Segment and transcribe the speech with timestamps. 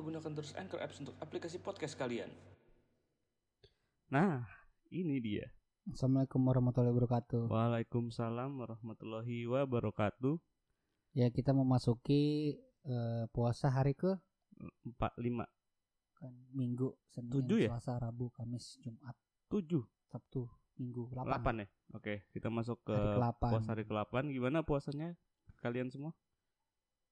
[0.00, 2.32] lupa gunakan terus Anchor Apps untuk aplikasi podcast kalian.
[4.08, 4.48] Nah,
[4.88, 5.44] ini dia.
[5.92, 7.52] Assalamualaikum warahmatullahi wabarakatuh.
[7.52, 10.40] Waalaikumsalam warahmatullahi wabarakatuh.
[11.12, 12.56] Ya kita memasuki
[12.88, 14.16] eh, puasa hari ke
[14.88, 15.44] Empat lima
[16.16, 17.76] kan Minggu, Senin, Tujuh ya?
[17.76, 19.16] Selasa, Rabu, Kamis, Jumat,
[19.52, 20.48] tujuh Sabtu,
[20.80, 21.28] Minggu, 8.
[21.28, 21.68] delapan ya.
[21.92, 23.40] Oke, kita masuk ke Hari ke-8.
[23.52, 24.32] puasa hari ke-8.
[24.32, 25.16] Gimana puasanya
[25.60, 26.16] kalian semua?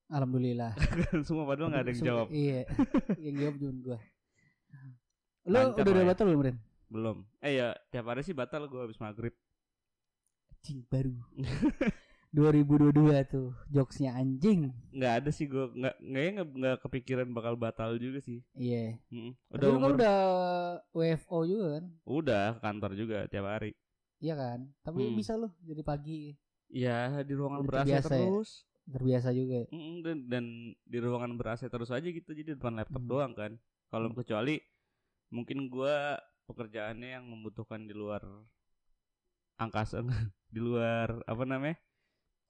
[0.08, 0.72] Alhamdulillah.
[1.26, 2.26] semua padahal nggak ada yang jawab.
[2.28, 2.60] Iya.
[3.24, 3.98] yang jawab cuma gua.
[5.44, 6.08] Lu Lancar udah udah ya.
[6.08, 6.56] batal belum, Ren?
[6.88, 7.16] Belum.
[7.38, 9.32] Eh ya, tiap hari sih batal gue habis maghrib.
[10.50, 11.14] Anjing baru.
[12.28, 12.92] 2022
[13.24, 14.68] tuh jokesnya anjing.
[14.92, 18.44] Nggak ada sih gue nggak nggak nggak kepikiran bakal batal juga sih.
[18.52, 19.00] Iya.
[19.08, 19.32] Mm-mm.
[19.48, 20.16] Tapi Udah lu kan umur udah
[20.92, 21.84] WFO juga kan?
[22.04, 23.72] udah ke kantor juga tiap hari.
[24.20, 24.58] Iya kan?
[24.82, 25.16] Tapi Hmm.
[25.16, 26.36] bisa lu jadi pagi
[26.68, 28.28] Iya di ruangan Udah ber AC terbiasa ya?
[28.88, 29.68] Terbiasa juga.
[29.68, 30.44] Mm, dan, dan
[30.82, 33.10] di ruangan ber AC terus aja gitu jadi depan laptop Hmm.
[33.10, 33.52] doang kan.
[33.88, 34.16] Kalau Hmm.
[34.16, 34.56] kecuali
[35.28, 36.16] mungkin gua
[36.48, 38.24] pekerjaannya yang membutuhkan di luar
[39.58, 40.00] angkasa
[40.54, 41.76] di luar apa namanya?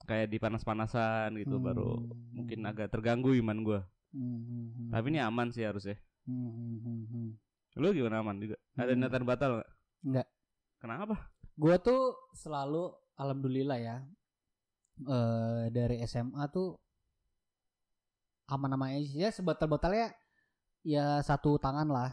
[0.06, 1.66] Kayak di panas-panasan gitu Hmm.
[1.66, 1.90] baru
[2.30, 3.80] mungkin agak terganggu iman gua.
[4.14, 4.94] Hmm.
[4.94, 5.98] Tapi ini aman sih harusnya.
[6.24, 7.34] Hmm.
[7.74, 8.56] Lu gimana aman juga?
[8.78, 9.00] Ada Hmm.
[9.02, 9.70] niatan batal gak?
[10.06, 10.26] Enggak.
[10.78, 11.16] Kenapa?
[11.58, 13.96] Gua tuh selalu alhamdulillah ya.
[15.00, 16.74] Eh dari SMA tuh
[18.48, 20.10] aman-aman aja ya sebatal-batalnya
[20.82, 22.10] ya satu tangan lah.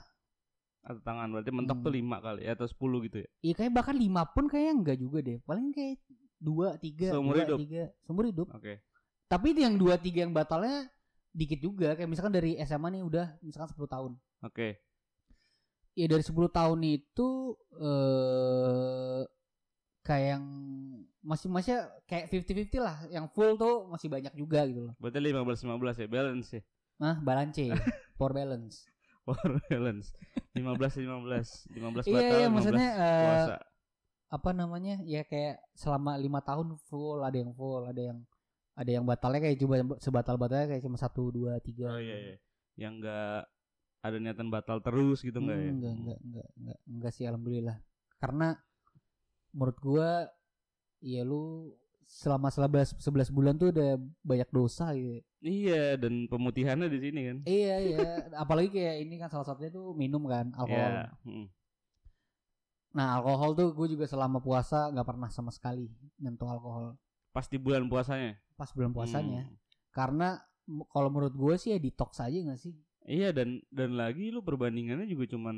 [0.85, 1.99] Atau tangan berarti mentok tuh Hmm.
[2.03, 3.27] lima kali ya, atau 10 gitu ya.
[3.41, 5.37] Iya kayak bahkan lima pun kayaknya enggak juga deh.
[5.41, 5.97] Paling kayak
[6.37, 7.57] dua tiga Seumur dua, hidup?
[7.57, 8.47] tiga seumur hidup.
[8.53, 8.73] Oke.
[9.25, 10.85] Tapi yang dua tiga yang batalnya
[11.33, 11.97] dikit juga.
[11.97, 14.11] Kayak misalkan dari SMA nih udah misalkan 10 tahun.
[14.45, 14.77] Oke.
[15.95, 17.29] Ya dari 10 tahun itu
[17.79, 19.21] eh
[20.05, 20.45] kayak yang
[21.25, 21.73] masih masih
[22.05, 22.97] kayak 50-50 lah.
[23.09, 24.93] Yang full tuh masih banyak juga gitu loh.
[25.01, 26.61] Berarti 15 15 ya, balance ya.
[27.01, 27.57] Nah, balance,
[28.17, 28.85] power balance.
[29.25, 30.13] Power balance
[30.53, 33.55] 15 15 15 batal Iya, iya 15 maksudnya eh, puasa.
[34.29, 34.95] apa namanya?
[35.01, 38.21] Ya kayak selama lima tahun full, ada yang full, ada yang
[38.77, 41.89] ada yang batalnya kayak cuma sebatal-batalnya kayak cuma satu dua tiga.
[41.89, 42.35] Oh iya iya.
[42.77, 43.39] Yang enggak
[44.05, 45.71] ada niatan batal terus gitu enggak ya?
[45.73, 47.77] Hmm, enggak, enggak, enggak, enggak, enggak sih alhamdulillah.
[48.21, 48.47] Karena
[49.57, 50.09] menurut gua
[51.03, 51.73] ya lu
[52.05, 55.25] selama 11 11 bulan tuh udah banyak dosa gitu.
[55.41, 57.37] Iya, dan pemutihannya di sini kan.
[57.45, 60.93] iya, iya, apalagi kayak ini kan salah satunya tuh minum kan, alkohol.
[60.93, 61.09] Iya.
[61.25, 61.47] mm.
[62.95, 66.95] Nah, alkohol tuh gue juga selama puasa nggak pernah sama sekali nyentuh alkohol
[67.35, 68.39] Pas di bulan puasanya.
[68.55, 69.43] pas bulan puasanya.
[69.43, 69.55] Hmm.
[69.91, 70.39] Karena
[70.87, 72.71] kalau menurut gue sih ya detox aja gak sih?
[73.03, 75.55] Iya dan dan lagi lu perbandingannya juga cuman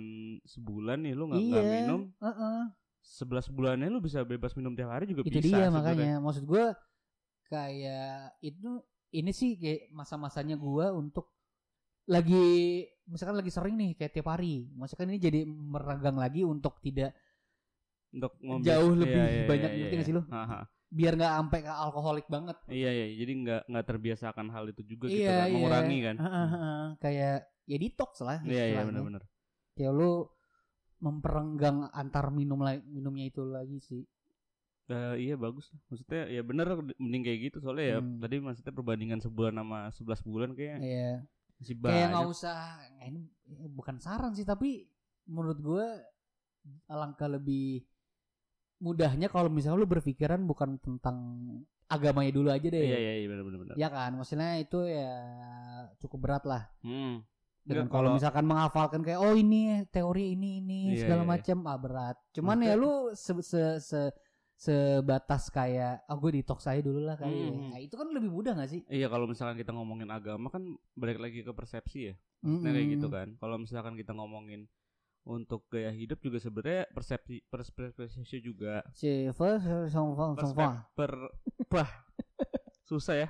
[0.50, 1.62] sebulan nih lu nggak iya.
[1.62, 2.02] minum.
[2.18, 2.60] Heeh.
[3.08, 5.48] 11 bulannya lu bisa bebas minum tiap hari juga Itu bisa.
[5.48, 5.72] dia sebenarnya.
[5.72, 6.14] makanya.
[6.20, 6.66] Maksud gue
[7.46, 8.70] kayak itu
[9.10, 11.32] ini sih kayak masa-masanya gue untuk
[12.06, 12.46] lagi
[13.06, 14.68] misalkan lagi sering nih kayak tiap hari.
[14.70, 17.16] Misalkan ini jadi meragang lagi untuk tidak
[18.08, 19.96] Untuk ngombe- Jauh Iya, lebih iya, banyak, iya, iya.
[19.96, 20.24] gak sih lu?
[20.28, 20.64] Aha.
[20.88, 22.56] biar nggak sampai ke alkoholik banget.
[22.66, 25.52] Iya iya, jadi nggak nggak terbiasakan hal itu juga gitu Iya, kan, iya.
[25.52, 26.16] mengurangi kan.
[26.16, 26.84] Heeh, heeh.
[26.98, 27.36] Kayak
[27.68, 28.38] ya detox lah.
[28.40, 29.24] Iya iya benar-benar.
[29.76, 30.12] kayak lu
[30.98, 34.04] memperenggang antar minum minumnya itu lagi sih.
[34.88, 35.68] Eh, iya bagus.
[35.92, 38.18] Maksudnya ya bener mending kayak gitu soalnya ya Hmm.
[38.24, 41.12] tadi maksudnya perbandingan sebulan sama 11 bulan kayak Iya.
[41.60, 42.34] masih Kayak nggak banyak.
[42.34, 42.58] usah
[43.04, 43.22] eh, ini
[43.52, 44.88] eh, bukan saran sih tapi
[45.28, 45.86] menurut gue
[46.88, 47.84] alangkah lebih
[48.78, 51.18] mudahnya kalau misalnya lu berpikiran bukan tentang
[51.88, 52.84] agamanya dulu aja deh.
[52.84, 53.76] Iya iya iya benar benar benar.
[53.76, 55.12] Ya kan, maksudnya itu ya
[56.00, 56.64] cukup berat lah.
[56.84, 57.24] Hmm.
[57.68, 61.34] Enggak, kalau misalkan menghafalkan kayak oh ini teori ini ini Iya, segala iya, iya.
[61.36, 62.16] macam ah berat.
[62.32, 64.14] Cuman ya lu se, se, se-
[64.58, 67.50] sebatas kayak ah gue detox aja dulu lah kali ya.
[67.54, 67.70] Hmm.
[67.76, 68.82] Nah, itu kan lebih mudah gak sih?
[68.90, 70.64] Iya kalau misalkan kita ngomongin agama kan
[70.98, 72.16] balik lagi ke persepsi ya.
[72.42, 73.38] Nah, kayak gitu kan.
[73.38, 74.66] Kalau misalkan kita ngomongin
[75.28, 78.80] untuk gaya hidup juga sebenarnya persepsi persepsi juga
[80.96, 81.12] per
[81.68, 81.92] wah
[82.90, 83.30] susah ya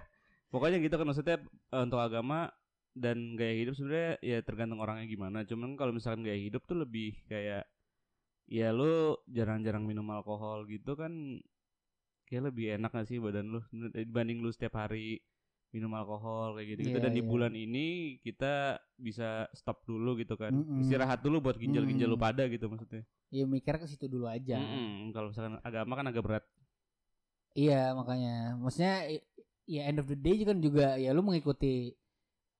[0.53, 2.53] pokoknya gitu kan maksudnya eh, untuk agama
[2.97, 7.13] dan gaya hidup sebenarnya ya tergantung orangnya gimana cuman kalau misalkan gaya hidup tuh lebih
[7.29, 7.63] kayak
[8.47, 11.11] ya lu jarang-jarang minum alkohol gitu kan
[12.25, 13.59] kayak lebih enak gak sih badan lu
[13.93, 15.19] dibanding lu setiap hari
[15.71, 17.27] minum alkohol kayak gitu gitu Iya, dan di iya.
[17.27, 17.87] bulan ini
[18.23, 20.79] kita bisa stop dulu gitu kan Mm-mm.
[20.79, 22.27] istirahat dulu buat ginjal-ginjal lu Mm-mm.
[22.27, 24.55] pada gitu maksudnya Ya mikirnya ke situ dulu aja.
[24.55, 25.11] Mm-mm.
[25.11, 26.45] kalau misalkan agama kan agak berat
[27.57, 28.95] Iya makanya, maksudnya
[29.65, 31.89] ya end of the day kan juga ya lu mengikuti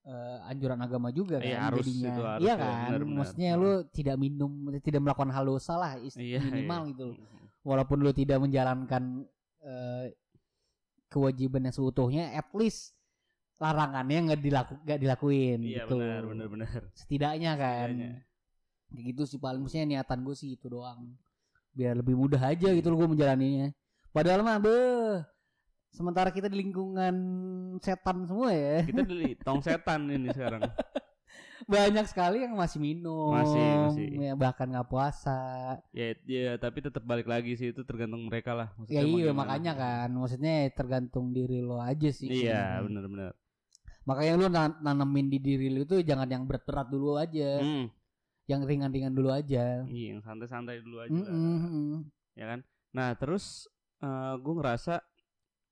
[0.08, 2.08] eh, anjuran agama juga kan Iya, harus, jadinya.
[2.08, 3.18] itu harus, iya ya, kan, benar-benar.
[3.20, 6.90] maksudnya lu tidak minum, tidak melakukan hal dosa lah is- Iya, minimal iya.
[6.96, 7.08] gitu.
[7.62, 9.04] Walaupun lu tidak menjalankan
[9.60, 10.16] eh,
[11.08, 12.96] kewajiban yang seutuhnya, at least
[13.58, 15.98] larangannya nggak dilaku dilakuin Iya gitu.
[15.98, 16.80] benar benar benar.
[16.94, 17.90] Setidaknya kan.
[17.92, 18.12] Setidaknya.
[18.88, 21.12] Kayak gitu sih paling maksudnya niatan gue sih itu doang.
[21.76, 23.76] Biar lebih mudah aja gitu loh gue menjalaninya.
[24.16, 25.20] Padahal mah beh
[25.98, 27.16] sementara kita di lingkungan
[27.82, 28.86] setan semua ya.
[28.86, 30.62] Kita di tong setan ini sekarang.
[31.66, 33.34] Banyak sekali yang masih minum.
[33.34, 34.08] Masih, masih.
[34.22, 35.36] Ya, bahkan nggak puasa.
[35.90, 38.70] Ya, ya tapi tetap balik lagi sih itu tergantung mereka lah.
[38.78, 40.10] Maksudnya Ya iya makanya kan.
[40.14, 42.30] Maksudnya tergantung diri lo aja sih.
[42.30, 42.86] Iya sebenarnya.
[42.86, 43.32] benar-benar.
[44.08, 47.60] Makanya lu nan- nanemin di diri lu itu jangan yang berat-berat dulu aja.
[47.60, 47.90] Hmm.
[48.48, 49.84] Yang ringan-ringan dulu aja.
[49.84, 51.12] Iya yang santai-santai dulu aja.
[51.12, 51.28] lah.
[51.28, 52.06] Mm-mm.
[52.38, 52.62] ya kan
[52.94, 53.66] nah terus
[53.98, 55.02] eh gue ngerasa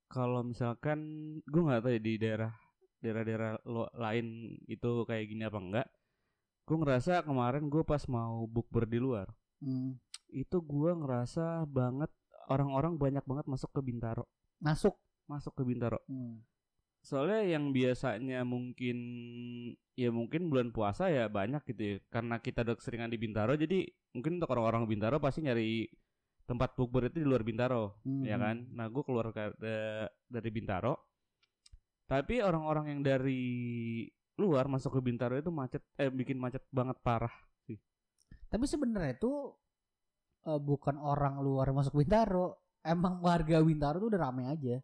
[0.07, 0.99] kalau misalkan
[1.43, 2.51] gue nggak tahu ya di daerah
[3.01, 5.87] daerah-daerah lo lain itu kayak gini apa enggak
[6.65, 9.29] gue ngerasa kemarin gue pas mau bukber di luar
[9.63, 9.95] Mm.
[10.35, 12.11] itu gue ngerasa banget
[12.51, 14.27] orang-orang banyak banget masuk ke Bintaro
[14.59, 14.99] Masuk.
[15.31, 16.43] masuk ke Bintaro Mm.
[16.99, 18.97] soalnya yang biasanya mungkin
[19.95, 23.87] ya mungkin bulan puasa ya banyak gitu ya karena kita udah keseringan di Bintaro jadi
[24.11, 25.87] mungkin untuk orang-orang Bintaro pasti nyari
[26.45, 28.39] tempat bukber itu di luar Bintaro ya Mm.
[28.39, 30.93] kan nah gue keluar ke- da- dari Bintaro
[32.05, 33.41] tapi orang-orang yang dari
[34.35, 37.33] luar masuk ke Bintaro itu macet eh bikin macet banget parah
[38.45, 39.51] Tapi sebenarnya itu
[40.45, 42.55] eh, bukan orang luar masuk Bintaro.
[42.79, 44.77] Emang warga Bintaro tuh udah rame aja.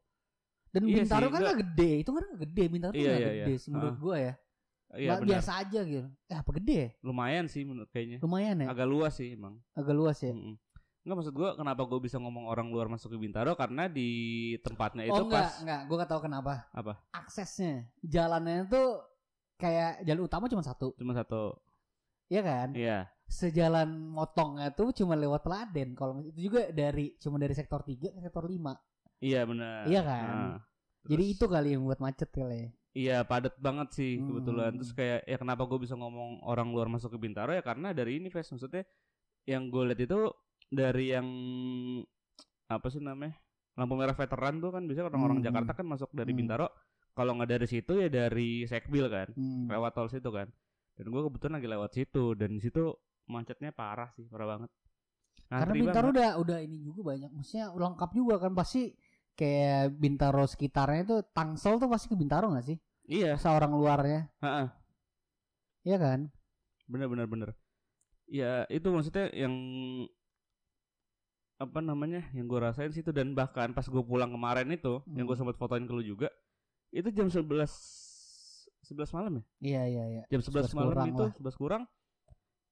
[0.67, 2.63] Dan Iya Bintaro sih, kan enggak- nggak gede, itu kan nggak gede.
[2.65, 3.61] Bintaro tuh Iya, nggak iya, gede iya.
[3.61, 4.01] sih menurut Ah.
[4.01, 4.33] gua ya.
[4.91, 6.03] iya biasa aja gitu.
[6.25, 6.89] Eh apa gede ya?
[6.99, 8.67] lumayan sih menurut kayaknya Lumayan ya.
[8.67, 10.33] agak luas sih emang Agak luas ya.
[10.33, 10.55] Mm-mm.
[11.01, 14.09] Enggak maksud gue kenapa gue bisa ngomong orang luar masuk ke Bintaro karena di
[14.61, 15.81] tempatnya itu oh enggak, pas enggak.
[15.85, 16.53] Gua gak tahu kenapa.
[16.69, 16.93] Apa?
[17.09, 19.01] Aksesnya, jalannya tuh
[19.57, 21.57] kayak jalan utama cuma satu, cuma satu
[22.27, 22.69] Iya kan?
[22.73, 25.95] iya Sejalan motongnya tuh cuma lewat Teladen.
[25.95, 28.75] Kalau itu juga dari cuma dari sektor 3 ke sektor 5.
[29.19, 30.25] iya benar Iya kan?
[30.27, 30.57] Nah,
[31.03, 32.69] Jadi terus- itu kali yang buat macet kali ya.
[32.91, 34.27] iya padat banget sih Hmm.
[34.27, 37.89] kebetulan terus kayak ya kenapa gue bisa ngomong orang luar masuk ke Bintaro ya karena
[37.89, 38.83] dari ini Fes maksudnya
[39.47, 40.19] yang gue lihat itu
[40.71, 41.27] dari yang
[42.65, 43.35] apa sih namanya
[43.75, 45.47] lampu merah veteran tuh kan biasanya orang-orang Hmm.
[45.47, 46.39] Jakarta kan masuk dari Hmm.
[46.39, 46.67] Bintaro
[47.11, 49.67] kalau nggak dari situ ya dari Sekbil kan Hmm.
[49.67, 50.47] lewat tol situ kan
[50.95, 52.95] dan gue kebetulan lagi lewat situ dan situ
[53.27, 54.71] macetnya parah sih parah banget
[55.47, 56.15] Karena Ngantri Bintaro banget.
[56.15, 58.95] udah udah ini juga banyak, maksudnya lengkap juga kan pasti
[59.35, 62.79] kayak Bintaro sekitarnya itu Tangsel tuh pasti ke Bintaro gak sih?
[63.03, 64.67] iya Seorang luarnya, heeh.
[65.83, 66.31] iya kan?
[66.87, 67.49] bener bener bener
[68.27, 69.51] ya itu maksudnya yang
[71.61, 75.31] apa namanya yang gue rasain situ dan bahkan pas gue pulang kemarin itu yang gue
[75.31, 75.45] Hmm.
[75.45, 76.27] sempat fotoin ke lu juga
[76.89, 77.45] itu jam 11
[78.83, 80.23] 11 malam ya Iya iya iya.
[80.27, 81.33] jam 11, 11 malam itu lah.
[81.37, 81.83] 11 kurang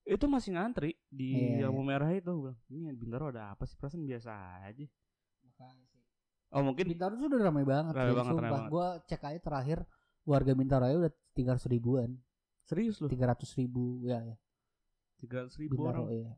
[0.04, 3.78] itu masih ngantri di Iya, lampu merah itu Gua bilang, ini Bintaro ada apa sih
[3.78, 4.32] perasaan biasa
[4.66, 4.86] aja
[6.50, 8.50] oh mungkin Bintaro tuh udah ramai banget, Ramai banget, ramai sumpah.
[8.52, 8.70] banget.
[8.70, 9.80] Gua cek aja terakhir
[10.26, 12.10] warga Bintaro aja udah 300 ribuan,
[12.64, 14.36] serius loh 300 ribu ya ya.
[15.22, 16.34] 300 ribu Bintaro orang ya.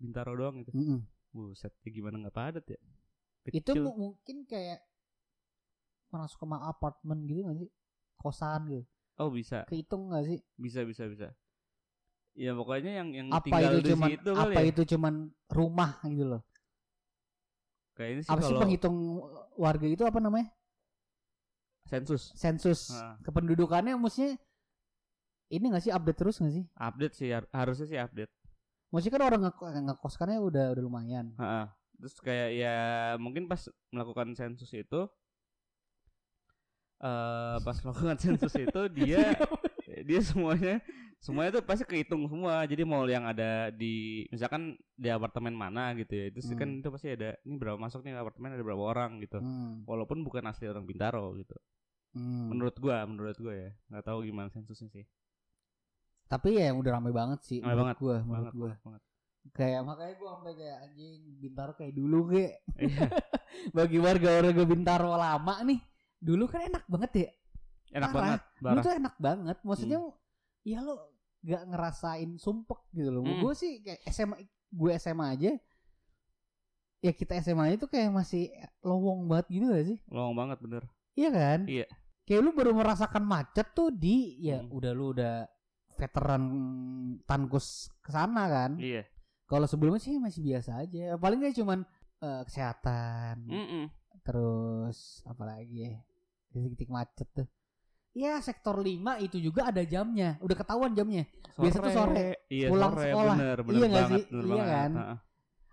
[0.00, 1.00] Bintaro doang itu Mm-mm.
[1.30, 2.78] Buset ya gimana nggak padat ya
[3.50, 3.82] Itu Kecil.
[3.86, 4.82] mu- mungkin kayak
[6.10, 7.70] masuk ke apartemen gitu gak sih?
[8.18, 8.84] Kosan gitu.
[9.16, 10.38] oh bisa Kehitung gak sih?
[10.58, 11.28] bisa bisa bisa
[12.34, 15.14] ya pokoknya yang yang Apa tinggal itu di cuman situ kali apa ya itu cuman
[15.48, 16.42] rumah gitu loh.
[17.94, 18.96] kayaknya sih apa sih kalau penghitung
[19.56, 20.48] warga itu apa namanya?
[21.86, 23.18] sensus Sensus Nah.
[23.24, 24.38] kependudukannya maksudnya
[25.50, 26.64] ini gak sih update terus gak sih?
[26.78, 28.30] update sih har- harusnya sih update
[28.90, 31.26] Maksudnya kan orang ngeko- ngekos kan ya udah udah lumayan.
[31.36, 31.74] Ha-ha.
[31.94, 32.76] terus kayak ya
[33.16, 35.00] mungkin pas melakukan sensus itu
[36.98, 39.36] eh pas melakukan sensus itu dia
[40.08, 40.80] dia semuanya
[41.18, 44.62] semuanya tuh pasti kehitung semua jadi mau yang ada di misalkan
[44.94, 46.80] di apartemen mana gitu ya itu kan Hmm.
[46.80, 49.84] itu pasti ada ini berapa masuk nih apartemen ada berapa orang gitu Hmm.
[49.84, 51.56] walaupun bukan asli orang Bintaro gitu
[52.12, 52.48] Hmm.
[52.48, 55.04] menurut gua menurut gua ya nggak tahu gimana sensusnya sih
[56.30, 58.70] Tapi ya udah ramai banget sih Ramai menurut banget, gua, banget gua.
[58.80, 59.02] banget.
[59.50, 63.06] Kayak makanya gua sampai kayak anjing Bintaro kayak dulu kayak Iya,
[63.76, 65.80] bagi warga-warga Bintaro lama nih.
[66.16, 67.30] Dulu kan enak banget ya.
[67.90, 68.14] enak Parah.
[68.14, 69.56] banget Dulu parah tuh enak banget.
[69.60, 69.98] Maksudnya
[70.62, 70.94] ya lo
[71.40, 73.26] gak ngerasain sumpek gitu loh.
[73.26, 73.40] Hmm.
[73.40, 74.36] Gue sih kayak SMA
[74.70, 75.52] gue SMA aja
[77.00, 79.98] ya kita SMA itu kayak masih lowong banget gitu gak sih?
[80.06, 81.60] lowong banget bener Iya kan?
[81.66, 81.86] Iya.
[82.22, 84.70] Kayak lu baru merasakan macet tuh di ya Hmm.
[84.70, 85.42] udah lu udah
[86.00, 86.42] veteran
[87.22, 87.66] tankus
[88.00, 88.80] ke sana kan.
[88.80, 89.04] iya
[89.44, 91.14] Kalau sebelumnya sih masih biasa aja.
[91.14, 91.78] Paling kayak cuman
[92.18, 93.84] eh, kesehatan, Mm-mm.
[94.22, 95.98] terus apa lagi ya?
[96.48, 97.46] Titik-titik macet tuh.
[98.10, 98.90] Ya sektor 5
[99.20, 100.34] itu juga ada jamnya.
[100.40, 101.26] Udah ketahuan jamnya.
[101.54, 103.36] Biasa tuh sore, iya, pulang sore, sekolah.
[103.36, 104.22] bener, bener Iya banget, sih?
[104.26, 104.70] bener Iya banget.
[104.70, 104.90] kan?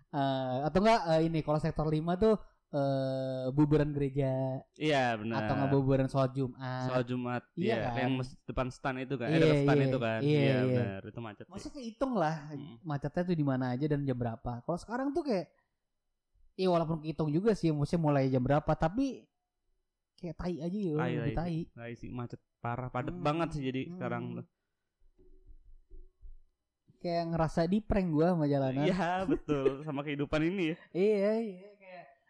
[0.07, 2.33] Eh, atau enggak eh, ini kalau sektor 5 tuh
[2.67, 5.39] eh bubaran gereja Iya benar.
[5.39, 6.83] atau nggak bubaran sholat Jumat.
[6.91, 7.95] Soal Jumat, Iya iya, kan?
[7.95, 10.55] yang depan stand itu kan, Iya, eh, depan stand iya, itu kan, iya, iya.
[10.67, 11.43] benar, itu macet.
[11.47, 11.51] sih.
[11.55, 12.75] Maksudnya kehitung lah Hmm.
[12.83, 14.51] macetnya tuh di mana aja dan jam berapa.
[14.61, 15.47] Kalau sekarang tuh kayak
[16.57, 19.21] Iya walaupun kehitung juga sih maksudnya mulai jam berapa tapi
[20.17, 21.89] kayak tai aja ya Tai, lebih tai tai.
[21.93, 23.93] Isi macet parah, padat Hmm, banget sih jadi hmm.
[23.93, 24.45] sekarang tuh.
[26.97, 28.89] Kayak ngerasa di prank gua sama jalanan.
[28.89, 30.75] Iya betul, sama kehidupan ini ya.
[30.91, 31.69] Iya iya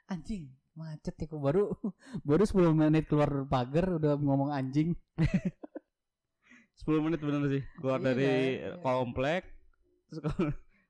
[0.08, 1.74] anjing macet ya baru
[2.28, 4.94] baru 10 menit keluar pagar udah ngomong anjing.
[6.78, 8.78] 10 menit bener sih keluar Iya, dari iya.
[8.80, 9.44] komplek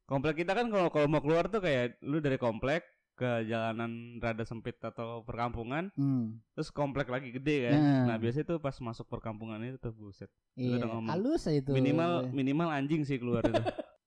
[0.05, 2.83] komplek kita kan kalau kalau mau keluar tuh kayak lu dari komplek
[3.13, 6.37] ke jalanan rada sempit atau perkampungan Hmm.
[6.53, 8.03] terus komplek lagi gede kan Nah.
[8.05, 11.09] nah biasanya tuh pas masuk perkampungan itu tuh buset Iya, udah ngomong.
[11.09, 11.71] halus aja itu.
[11.71, 13.57] minimal minimal anjing sih keluar itu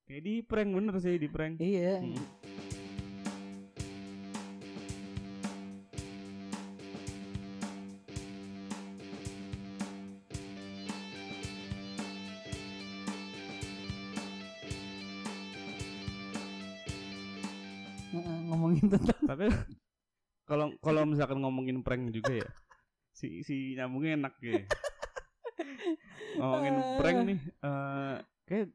[0.04, 1.98] kayak di prank bener sih di prank Iya.
[1.98, 2.22] Hmm.
[18.80, 19.44] Ngomongin tentang tapi
[20.48, 22.48] kalau kalau misalkan ngomongin prank juga ya
[23.12, 24.64] si si nyambungnya enak ya
[26.40, 28.16] ngomongin prank nih eh
[28.48, 28.66] kayak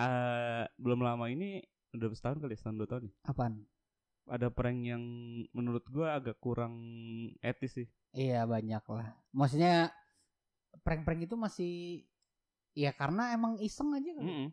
[0.00, 1.62] eh, belum lama ini
[1.94, 3.54] udah setahun kali setahun dua tahun nih apaan?
[4.26, 5.04] ada prank yang
[5.54, 6.74] menurut gua agak kurang
[7.44, 9.10] etis sih Iya banyak lah.
[9.34, 9.90] Maksudnya
[10.86, 11.72] prank-prank itu masih
[12.78, 14.22] ya karena emang iseng aja kan.
[14.22, 14.48] Mm-mm.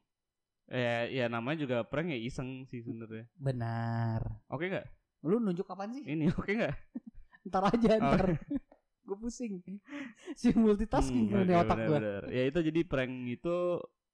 [0.71, 4.21] Ya ya namanya juga prank ya iseng sih sebenarnya Benar.
[4.47, 4.87] oke nggak
[5.21, 6.03] Lu nunjuk kapan sih?
[6.07, 6.75] ini oke nggak
[7.47, 8.01] Ntar aja Oh.
[8.07, 8.25] ntar.
[9.05, 9.59] gue pusing.
[10.39, 11.99] si multitasking Hmm, di oke, otak gue.
[12.31, 13.57] ya itu jadi prank itu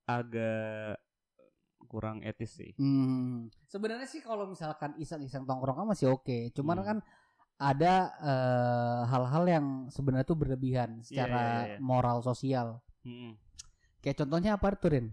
[0.03, 0.97] agak
[1.85, 3.47] kurang etis sih Hmm.
[3.63, 6.49] Sebenarnya sih kalau misalkan iseng-iseng tongkrong kan masih oke.
[6.51, 6.85] Cuman Hmm.
[6.85, 6.97] kan
[7.57, 11.77] ada eh, hal-hal yang sebenarnya tuh berlebihan secara iya, iya.
[11.79, 12.81] moral sosial.
[13.01, 13.33] Mm-mm.
[13.97, 15.07] Kayak contohnya apa tuh Rin?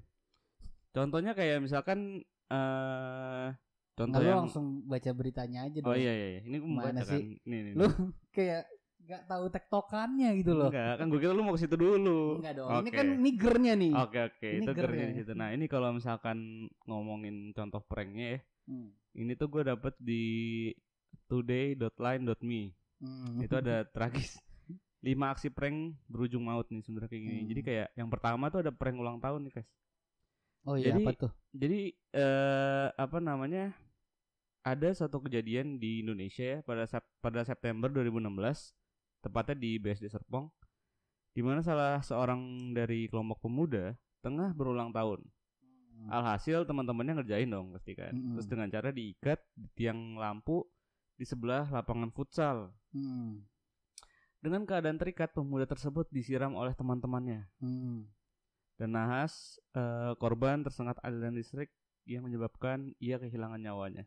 [0.94, 3.48] Contohnya kayak misalkan eh
[3.94, 5.98] contoh Nah, lu yang langsung baca beritanya aja Oh dong.
[5.98, 6.40] iya iya, iya.
[6.44, 7.18] ini gue mau Mana baca kan.
[7.18, 7.22] sih?
[7.42, 7.86] Nih, nih, Lu
[8.36, 8.62] kayak
[9.04, 10.70] nggak tahu tektokannya gitu loh.
[10.72, 12.40] Enggak, kan gue kira lu mau ke situ dulu.
[12.40, 12.70] Enggak dong.
[12.72, 12.96] Ini Oke.
[12.96, 13.92] kan nigernya nih.
[13.92, 15.32] Oke oke, Ini itu gernya di situ.
[15.34, 16.38] Nah, ini kalau misalkan
[16.84, 18.96] ngomongin contoh pranknya ya, Hmm.
[19.12, 20.24] ini tuh gue dapet di
[21.28, 22.62] today.line.me.
[22.98, 23.36] Hmm.
[23.38, 24.40] Itu ada tragis.
[25.04, 27.36] 5 aksi prank berujung maut nih sebenarnya kayak gini.
[27.38, 27.48] Hmm.
[27.52, 29.68] Jadi kayak yang pertama tuh ada prank ulang tahun nih, guys.
[30.64, 31.32] Oh iya Jadi- apa tuh?
[31.54, 31.80] Jadi
[32.12, 33.72] eh apa namanya?
[34.64, 38.72] Ada satu kejadian di Indonesia ya pada Sep- pada September 2016
[39.20, 40.48] tepatnya di BSD Serpong
[41.36, 43.92] di mana salah seorang dari kelompok pemuda
[44.24, 45.20] tengah berulang tahun.
[46.08, 48.12] Alhasil teman-temannya ngerjain dong pasti kan.
[48.12, 48.36] Mm-mm.
[48.36, 50.64] Terus dengan cara diikat di tiang lampu
[51.14, 52.72] di sebelah lapangan futsal.
[52.92, 53.44] Hmm.
[54.40, 57.48] Dengan keadaan terikat pemuda tersebut disiram oleh teman-temannya.
[57.62, 58.08] Hmm.
[58.74, 61.70] Dan nahas eh, korban tersengat aliran listrik
[62.04, 64.04] yang menyebabkan ia kehilangan nyawanya.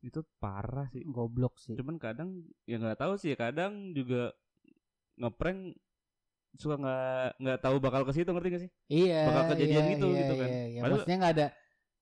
[0.00, 1.04] Itu parah sih.
[1.04, 1.76] Goblok sih.
[1.76, 4.32] Cuman kadang ya nggak tahu sih, kadang juga
[5.20, 5.76] ngeprank
[6.58, 8.70] suka nggak nggak tahu bakal ke situ ngerti gak sih?
[8.90, 9.22] Iya.
[9.28, 10.48] bakal kejadian iya, gitu, iya, gitu kan.
[10.48, 10.80] Iya, iya.
[10.80, 11.46] Padahal- Maksudnya nggak ada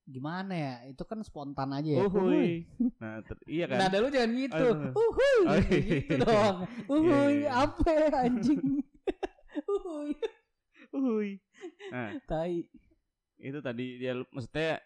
[0.09, 0.75] gimana ya?
[0.89, 2.01] Itu kan spontan aja ya.
[2.09, 2.65] Uhuy.
[2.97, 3.77] Nah, ter- iya kan?
[3.77, 4.67] Nada lu jangan gitu.
[4.97, 5.41] Uhuy.
[5.45, 5.99] Oh, iya.
[6.01, 6.57] gitu dong.
[6.89, 7.51] Uhuy, iya.
[7.67, 8.63] apa ya, anjing?
[9.69, 10.11] Uhuy.
[10.97, 11.31] Uhuy.
[11.99, 12.63] Nah, Tai.
[13.39, 14.79] itu tadi dia maksudnya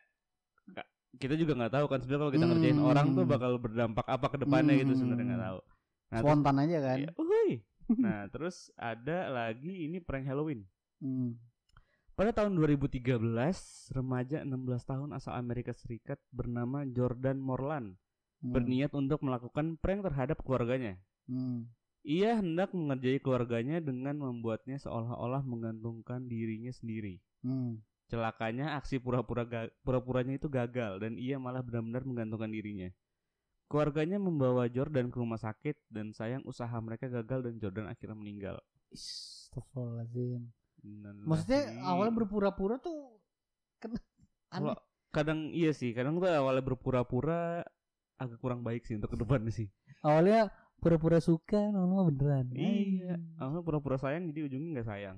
[1.13, 2.89] kita juga nggak tahu kan sebenarnya kalau kita ngerjain Hmm.
[2.89, 4.99] orang tuh bakal berdampak apa ke depannya gitu Hmm.
[4.99, 5.59] sebenarnya nggak tahu.
[5.61, 5.69] Nah,
[6.11, 6.99] terus- Spontan aja kan.
[6.99, 7.51] Iya, uhuy.
[8.01, 10.65] Nah, terus ada lagi ini prank Halloween.
[10.99, 11.37] Hmm.
[12.13, 13.57] Pada tahun 2013,
[13.91, 17.97] remaja 16 tahun asal Amerika Serikat bernama Jordan Morland
[18.41, 18.53] Hmm.
[18.53, 20.97] berniat untuk melakukan prank terhadap keluarganya.
[21.25, 21.69] Hmm.
[22.03, 27.23] Ia hendak mengerjai keluarganya dengan membuatnya seolah-olah menggantungkan dirinya sendiri.
[27.47, 27.79] Hmm.
[28.11, 32.91] Celakanya aksi pura-pura ga- pura-puranya itu gagal dan ia malah benar-benar menggantungkan dirinya.
[33.71, 38.57] Keluarganya membawa Jordan ke rumah sakit dan sayang usaha mereka gagal dan Jordan akhirnya meninggal.
[38.93, 40.51] Astagfirullahaladzim.
[41.25, 43.23] Maksudnya awalnya berpura-pura tuh
[43.79, 43.95] kan
[44.51, 44.77] aneh.
[45.13, 47.63] Kadang iya sih, kadang tuh awalnya berpura-pura
[48.19, 49.71] agak kurang baik sih untuk ke depan sih.
[50.03, 50.51] Awalnya
[50.83, 52.51] pura-pura suka, lama beneran.
[52.51, 55.17] Iya, awalnya pura-pura sayang jadi ujungnya nggak sayang.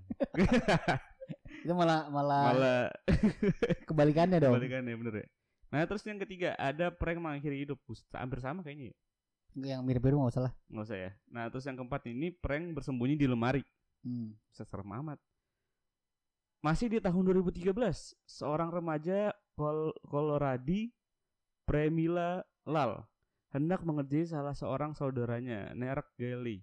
[1.64, 2.80] Itu malah malah, Malah
[3.88, 4.52] kebalikannya dong.
[4.52, 5.26] kebalikannya bener ya.
[5.72, 7.80] Nah terus yang ketiga ada prank mengakhiri hidup,
[8.12, 8.92] hampir sama kayaknya.
[8.92, 8.96] ya.
[9.74, 10.52] Yang mirip-mirip nggak usah lah.
[10.68, 11.10] Nggak usah ya.
[11.32, 13.64] Nah terus yang keempat ini prank bersembunyi di lemari.
[14.04, 14.36] Hmm.
[14.52, 15.16] Bisa serem amat.
[16.60, 17.72] Masih di tahun 2013,
[18.24, 20.92] seorang remaja Kol Coloradi
[21.64, 23.04] Premila Lal
[23.54, 26.58] hendak mengerjai salah seorang saudaranya, Nerak Geli.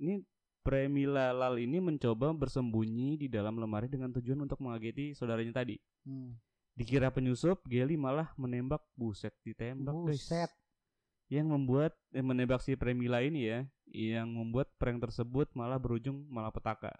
[0.00, 0.24] Ini
[0.64, 5.78] Premila Lal ini mencoba bersembunyi di dalam lemari dengan tujuan untuk mengageti saudaranya tadi.
[6.02, 6.34] Hmm.
[6.74, 10.26] Dikira penyusup, Geli malah menembak buset ditembak guys.
[10.26, 10.50] Buset.
[11.30, 16.96] Yang membuat eh, menembak si Premila ini ya, yang membuat prank tersebut malah berujung malapetaka.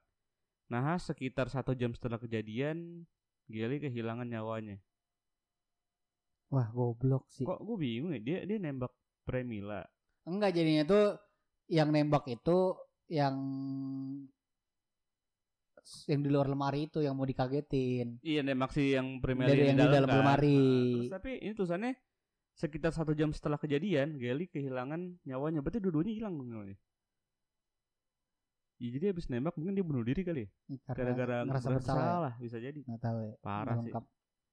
[0.70, 3.06] Nah, sekitar satu jam setelah kejadian,
[3.46, 4.82] Geli kehilangan nyawanya.
[6.46, 7.42] Wah, goblok sih.
[7.42, 8.92] Kok gue bingung ya, dia dia nembak
[9.26, 9.82] Premila.
[10.26, 11.18] Enggak jadinya tuh
[11.66, 12.78] yang nembak itu
[13.10, 13.34] yang
[16.10, 18.18] yang di luar lemari itu yang mau dikagetin.
[18.22, 20.18] Iya nembak si yang Premila Dari yang di dalam kan.
[20.18, 20.58] lemari.
[20.58, 21.92] Nah, terus tapi ini tulisannya
[22.56, 25.62] sekitar satu jam setelah kejadian, Geli kehilangan nyawanya.
[25.62, 26.76] Berarti dua-duanya hilang dong nyawanya.
[28.76, 30.48] Ya, jadi habis nembak mungkin dia bunuh diri kali ya.
[30.84, 31.96] Karena Gara-gara ngerasa ngerasa bersalah.
[31.96, 32.02] ya?
[32.02, 32.80] bersalah bisa jadi.
[32.84, 33.34] Nggak tahu ya.
[33.40, 33.92] Parah sih.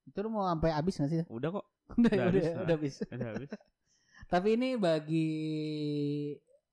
[0.04, 1.24] Itu lu mau sampai habis gak sih?
[1.28, 1.66] Udah kok,
[2.00, 2.94] udah, Udah udah, habis, udah, habis.
[3.08, 3.50] udah habis.
[4.32, 5.30] Tapi ini bagi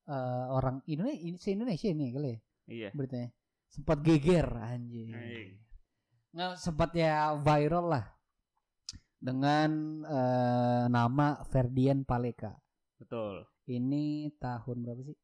[0.07, 2.39] eh, orang Indonesia, se Indonesia ini kali ya
[2.71, 2.91] iya.
[2.95, 3.31] beritanya.
[3.71, 5.11] Sempat geger anjing.
[5.15, 5.51] Anjing.
[6.31, 8.05] Nggak sempat ya viral lah
[9.21, 9.71] dengan
[10.07, 12.55] eh, nama Ferdian Paleka.
[12.99, 13.47] Betul.
[13.67, 15.17] Ini tahun berapa sih?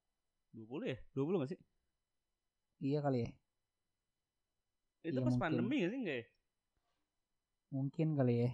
[0.54, 0.98] 20 ya?
[1.12, 1.60] 20 gak sih?
[2.80, 3.30] Iya kali ya.
[5.02, 5.42] Itu Iya, pas mungkin.
[5.42, 6.26] pandemi gak sih enggak ya?
[7.74, 8.50] Mungkin kali ya.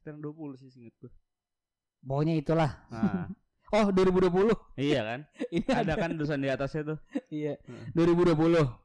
[0.00, 1.12] Sekitar 20 sih seinget gue.
[2.04, 2.70] Pokoknya itulah.
[2.92, 3.28] Nah,
[3.74, 4.54] Oh, 2020.
[4.78, 5.20] iya kan?
[5.56, 6.98] Ini Ada kan tulisan di atasnya tuh.
[7.26, 7.58] Iya.
[7.66, 7.90] Hmm.
[7.96, 8.84] 2020.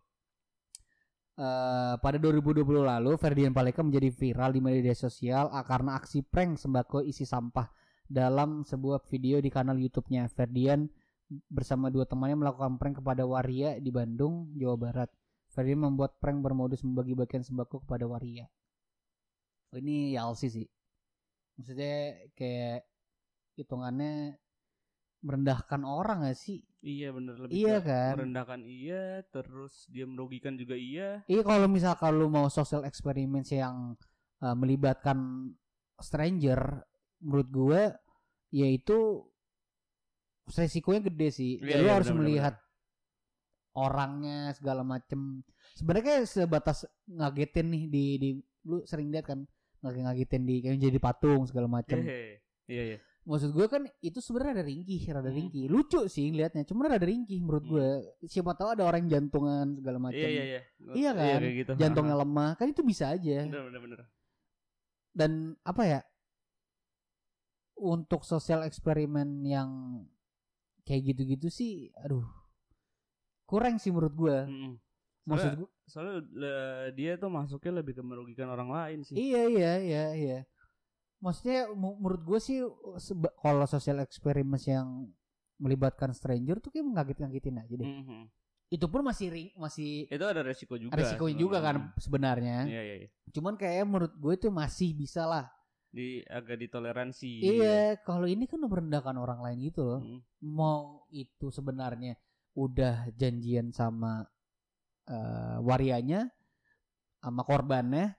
[1.40, 6.60] Eh, pada 2020 lalu Ferdian Paleka menjadi viral di media sosial ah, karena aksi prank
[6.60, 7.70] sembako isi sampah
[8.12, 10.28] dalam sebuah video di kanal YouTube-nya.
[10.36, 10.90] Ferdian
[11.48, 15.10] bersama dua temannya melakukan prank kepada waria di Bandung, Jawa Barat.
[15.54, 18.50] Ferdian membuat prank bermodus membagi bagian sembako kepada waria.
[19.70, 20.68] Oh, Ini yalsi sih.
[21.60, 22.88] Maksudnya kayak
[23.60, 24.40] hitungannya
[25.20, 26.64] merendahkan orang gak sih?
[26.80, 28.14] Iya bener lebih Iya kan?
[28.16, 31.20] merendahkan iya, terus dia merugikan juga iya.
[31.28, 34.00] Iya kalau misalkan lu mau social experiments yang
[34.40, 35.52] uh, melibatkan
[36.00, 36.88] stranger,
[37.20, 37.82] menurut gue
[38.56, 39.28] yaitu
[40.48, 41.52] resikonya gede sih.
[41.60, 42.56] Iya, lu iya, harus benar, melihat
[43.76, 45.44] orangnya segala macem.
[45.76, 48.30] Sebenarnya kayak sebatas ngagetin nih di di
[48.64, 49.44] lu sering lihat kan
[49.82, 52.00] ngagetin di kayak jadi patung segala macem.
[52.02, 52.44] Hehe.
[52.68, 52.98] Iya iya.
[53.24, 55.38] Maksud gue kan itu sebenarnya ada ringkih, rada Hmm.
[55.38, 55.70] ringkih.
[55.70, 57.72] Lucu sih ngelihatnya, cuma rada ringkih menurut Hmm.
[57.72, 57.90] gue.
[58.26, 60.18] Siapa tahu ada orang yang jantungan segala macam.
[60.18, 60.62] Iya iya iya.
[60.96, 61.40] Iya kan?
[61.40, 61.72] kayak gitu.
[61.78, 63.46] Jantungnya lemah, kan itu bisa aja.
[63.46, 64.00] Bener bener bener.
[65.14, 66.02] Dan apa ya?
[67.80, 69.70] Untuk sosial eksperimen yang
[70.84, 72.28] kayak gitu-gitu sih, aduh,
[73.46, 74.38] kurang sih menurut gue.
[74.52, 74.74] Mm-mm.
[75.28, 79.16] Maksud Soalnya, gue, soalnya le- dia tuh masuknya lebih ke merugikan orang lain sih.
[79.16, 80.40] iya iya iya iya.
[81.20, 82.64] Maksudnya menurut gue sih
[83.44, 84.88] kalau sosial eksperimen yang
[85.60, 87.88] melibatkan stranger tuh kayak ngaget-ngagetin aja deh.
[87.88, 88.22] Mhm.
[88.70, 90.96] Itu pun masih ring, masih Itu ada resiko juga.
[90.96, 92.00] resikonya juga kan sebenarnya.
[92.00, 92.58] sebenarnya.
[92.72, 93.10] Iya iya iya.
[93.36, 95.52] Cuman kayak menurut gue itu masih bisa lah.
[95.90, 97.42] Di agak ditoleransi.
[97.42, 100.00] Iya, kalau ini kan merendahkan orang lain gitu loh.
[100.06, 100.22] Mm.
[100.46, 102.14] Mau itu sebenarnya
[102.54, 104.30] udah janjian sama
[105.10, 106.30] eh, warianya
[107.20, 108.16] sama korbannya.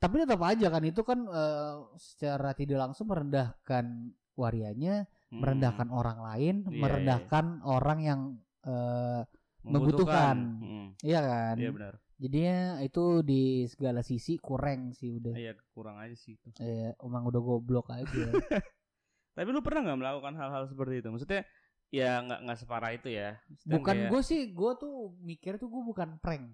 [0.00, 5.46] Tapi tetap aja kan itu kan eh, secara tidak langsung merendahkan warianya, Mm.
[5.46, 8.20] merendahkan orang lain, Iya, iya, merendahkan orang yang
[8.66, 9.22] eh,
[9.62, 10.36] membutuhkan.
[10.58, 10.88] Mm.
[11.06, 11.54] iya kan?
[11.54, 11.94] Iya benar.
[12.20, 15.32] Jadinya itu di segala sisi kurang sih udah.
[15.38, 16.50] Iya kurang aja sih itu.
[16.58, 18.10] Eh, emang udah goblok aja.
[19.38, 21.08] Tapi lu pernah nggak melakukan hal-hal seperti itu?
[21.14, 21.46] Maksudnya
[21.90, 23.36] ya nggak nggak separah itu ya.
[23.50, 26.46] Maksudnya bukan kayak gue sih, gue tuh mikir tuh gue bukan prank.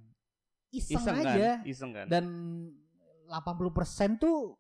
[0.73, 1.33] Iseng, iseng kan?
[1.37, 1.51] aja.
[1.63, 2.07] Iseng kan?
[2.09, 2.25] Dan
[3.29, 4.57] 80% tuh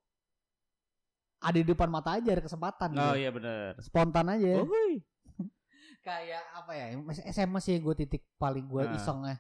[1.41, 2.93] ada di depan mata aja ada kesempatan.
[2.97, 3.21] oh gitu.
[3.21, 3.73] iya benar.
[3.81, 4.53] Spontan aja.
[4.61, 4.69] Oh.
[6.07, 6.87] Kayak apa ya?
[7.33, 8.95] SMA sih gue titik paling gue Nah.
[8.95, 9.37] isengnya.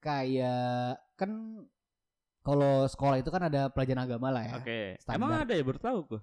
[0.00, 1.64] Kayak kan
[2.40, 4.54] kalau sekolah itu kan ada pelajaran agama lah ya.
[4.56, 4.96] Oke.
[4.96, 5.16] standar.
[5.20, 6.20] Emang ada ya baru tahu gue.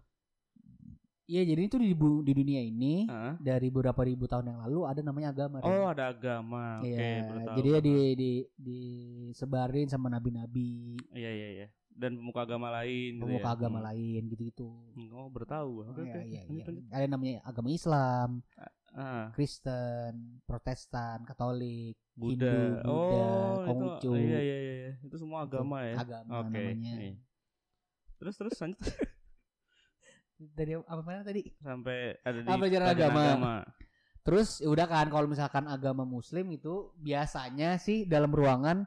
[1.28, 3.36] Iya, jadi itu di, bu- di dunia ini Hah?
[3.38, 5.60] dari beberapa ribu tahun yang lalu ada namanya agama.
[5.60, 6.80] Oh ada agama.
[6.80, 7.56] Iya, tahu.
[7.56, 11.68] jadi ya di di disebarin sama nabi-nabi, Iya iya iya.
[11.92, 13.18] Dan pemuka agama lain.
[13.18, 13.56] gitu pemuka ya.
[13.56, 13.88] agama Hmm.
[13.88, 14.70] lain gitu-gitu.
[15.12, 15.84] Oh bertahu.
[15.84, 16.22] Oke Iya, oke.
[16.24, 16.64] iya, iya.
[16.94, 18.30] Ada namanya agama Islam,
[18.90, 22.50] Ah, Kristen, Protestan, Katolik, Buddha.
[22.50, 24.10] Hindu, Buddha, oh Konghucu.
[24.10, 24.26] itu.
[24.26, 24.74] Iya iya iya.
[24.80, 24.92] iya.
[25.04, 25.96] Itu semua Itu agama ya.
[25.98, 26.56] Agama Oke.
[26.56, 26.94] namanya.
[26.98, 27.14] iya.
[28.16, 28.80] Terus terus lanjut
[30.38, 31.50] Dari apa mana tadi?
[31.58, 33.22] sampai ada di pelajaran agama.
[33.26, 33.56] agama.
[34.22, 38.86] Terus ya udah kan kalau misalkan agama Muslim itu biasanya sih dalam ruangan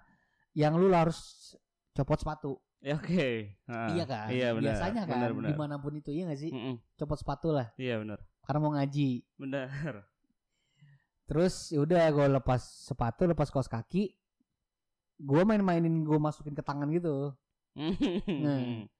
[0.54, 1.52] yang lu harus
[1.90, 2.54] copot sepatu.
[2.80, 3.56] Ya oke.
[3.68, 4.28] Ah, iya kan?
[4.30, 4.64] Iya benar.
[4.72, 5.48] Biasanya kan Benar benar.
[5.50, 6.48] di mana pun itu iya gak sih?
[6.54, 6.76] Mm-mm.
[6.96, 7.68] Copot sepatu lah.
[7.76, 8.20] Iya benar.
[8.40, 9.10] karena mau ngaji.
[9.36, 9.92] Benar.
[11.26, 14.10] Terus yaudah gue lepas sepatu, lepas kaos kaki.
[15.20, 17.30] Gue main-mainin gue masukin ke tangan gitu.
[17.74, 18.90] Hmm.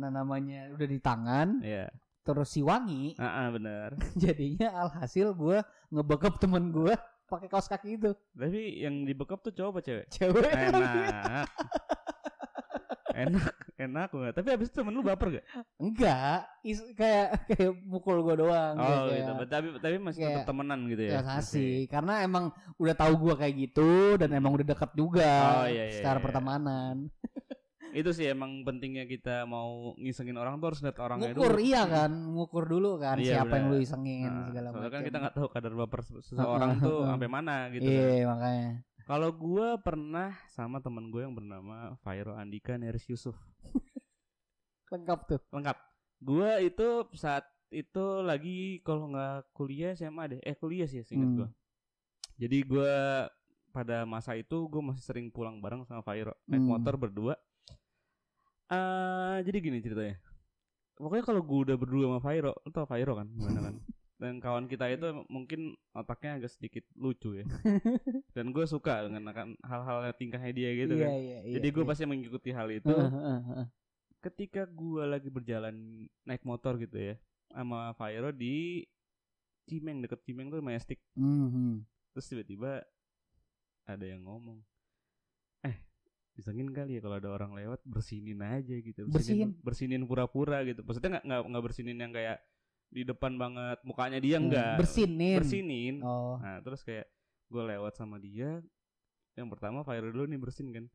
[0.00, 1.60] Nah namanya udah di tangan.
[1.60, 1.92] Iya.
[2.24, 3.12] Terus si wangi.
[3.20, 3.92] Ah, ah, benar.
[4.22, 5.60] jadinya alhasil gue
[5.92, 6.96] ngebekap temen gue
[7.28, 8.10] pakai kaos kaki itu.
[8.32, 10.06] Tapi yang dibekap tuh cowok apa cewek?
[10.08, 10.48] Cewek.
[10.50, 11.48] Enak.
[13.10, 14.34] enak, enak banget.
[14.38, 15.46] Tapi abis itu temen lu baper gak?
[15.76, 18.74] Enggak, is, kayak kayak mukul gue doang.
[18.78, 19.32] Oh kayak, gitu.
[19.50, 21.10] Tapi tapi masih tetap kayak- temenan gitu ya.
[21.20, 25.68] Ya sih, karena emang udah tahu gua kayak gitu dan emang udah dekat juga Oh,
[25.68, 26.24] iya, iya, secara iya.
[26.24, 26.94] pertemanan.
[27.92, 31.60] Itu sih emang pentingnya kita mau ngisengin orang tuh harus lihat orangnya Ngukur dulu.
[31.60, 33.74] iya kan, ngukur dulu kan Iya, siapa yang bener.
[33.74, 34.94] lu isengin Nah, segala soalnya macam.
[34.94, 37.82] kan kita nggak tahu kadar baper se- seseorang tuh sampai mana gitu.
[37.82, 37.98] kan.
[38.06, 38.68] Iya, makanya.
[39.02, 43.34] Kalau gua pernah sama teman gue yang bernama Fairo Andika Neris Yusuf.
[44.88, 45.40] Lengkap tuh.
[45.50, 45.76] Lengkap.
[46.20, 50.40] Gua itu saat itu lagi kalau nggak kuliah SMA deh.
[50.40, 51.36] Eh kuliah sih seingat Hmm.
[51.36, 51.48] gua.
[52.36, 52.94] Jadi gua
[53.70, 56.70] pada masa itu gue masih sering pulang bareng sama Fairo naik Hmm.
[56.72, 57.34] motor berdua.
[58.70, 60.16] Eh jadi gini ceritanya.
[61.00, 63.74] Pokoknya kalau gue udah berdua sama Fairo, lu tau Fairo kan gimana kan?
[64.20, 67.46] Dan kawan kita itu mungkin otaknya agak sedikit lucu ya.
[68.36, 71.10] Dan gue suka dengan akan hal-hal tingkahnya dia gitu iya, kan.
[71.16, 71.54] iya, iya.
[71.56, 71.88] Jadi gue iya.
[71.88, 72.92] pasti mengikuti hal itu.
[74.20, 77.16] Ketika gue lagi berjalan naik motor gitu ya,
[77.48, 78.84] sama Fairo di
[79.64, 81.00] Cimeng deket Cimeng tuh Majestic.
[81.16, 81.88] Mhm.
[82.12, 82.84] Terus tiba-tiba
[83.88, 84.60] ada yang ngomong,
[86.40, 89.04] disengin kali ya kalau ada orang lewat bersinin aja gitu.
[89.06, 89.52] Bersihin?
[89.60, 90.80] bersinin pura-pura gitu.
[90.80, 92.40] Maksudnya nggak nggak nggak bersinin yang kayak
[92.90, 94.80] di depan banget mukanya dia enggak.
[94.80, 95.38] Bersinin.
[95.38, 95.94] Bersinin.
[96.00, 96.40] Oh.
[96.40, 97.06] Nah terus kayak
[97.50, 98.62] gue lewat sama dia
[99.34, 100.86] Yang pertama Fire dulu nih bersin kan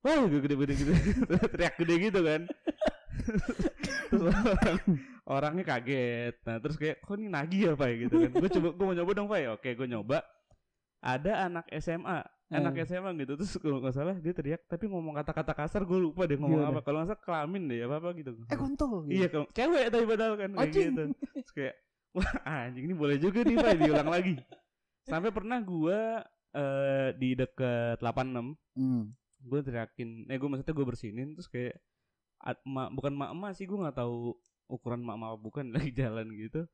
[0.00, 0.92] Wah gue gede-gede gitu
[1.52, 2.42] Teriak gede gitu kan
[4.10, 4.78] Terus orang,
[5.28, 8.84] Orangnya kaget Nah terus kayak Kok ini nagih ya Pak gitu kan Gue coba Gue
[8.88, 10.18] mau nyoba dong Pak Oke gue nyoba
[11.04, 12.86] Ada anak SMA Anak Eh.
[12.86, 16.34] SMA gitu Terus kalau gak salah Dia teriak Tapi ngomong kata-kata kasar Gue lupa deh
[16.34, 16.70] ngomong Gimana?
[16.70, 19.02] apa Kalau gak salah kelamin deh Apa-apa gitu Eh kontol.
[19.06, 21.02] Iya kalau cewek tapi padahal kan kayak gitu.
[21.10, 21.74] Terus kayak
[22.14, 24.34] wah anjing ini boleh juga nih Pak diulang lagi.
[25.02, 29.12] Sampai pernah gua eh di deket 86 Hmm.
[29.38, 31.76] gue teriakin eh gue maksudnya gue bersinin terus kayak
[32.38, 34.32] at- ma, bukan mak emak sih gue nggak tahu
[34.66, 36.64] ukuran mak emak apa bukan lagi jalan gitu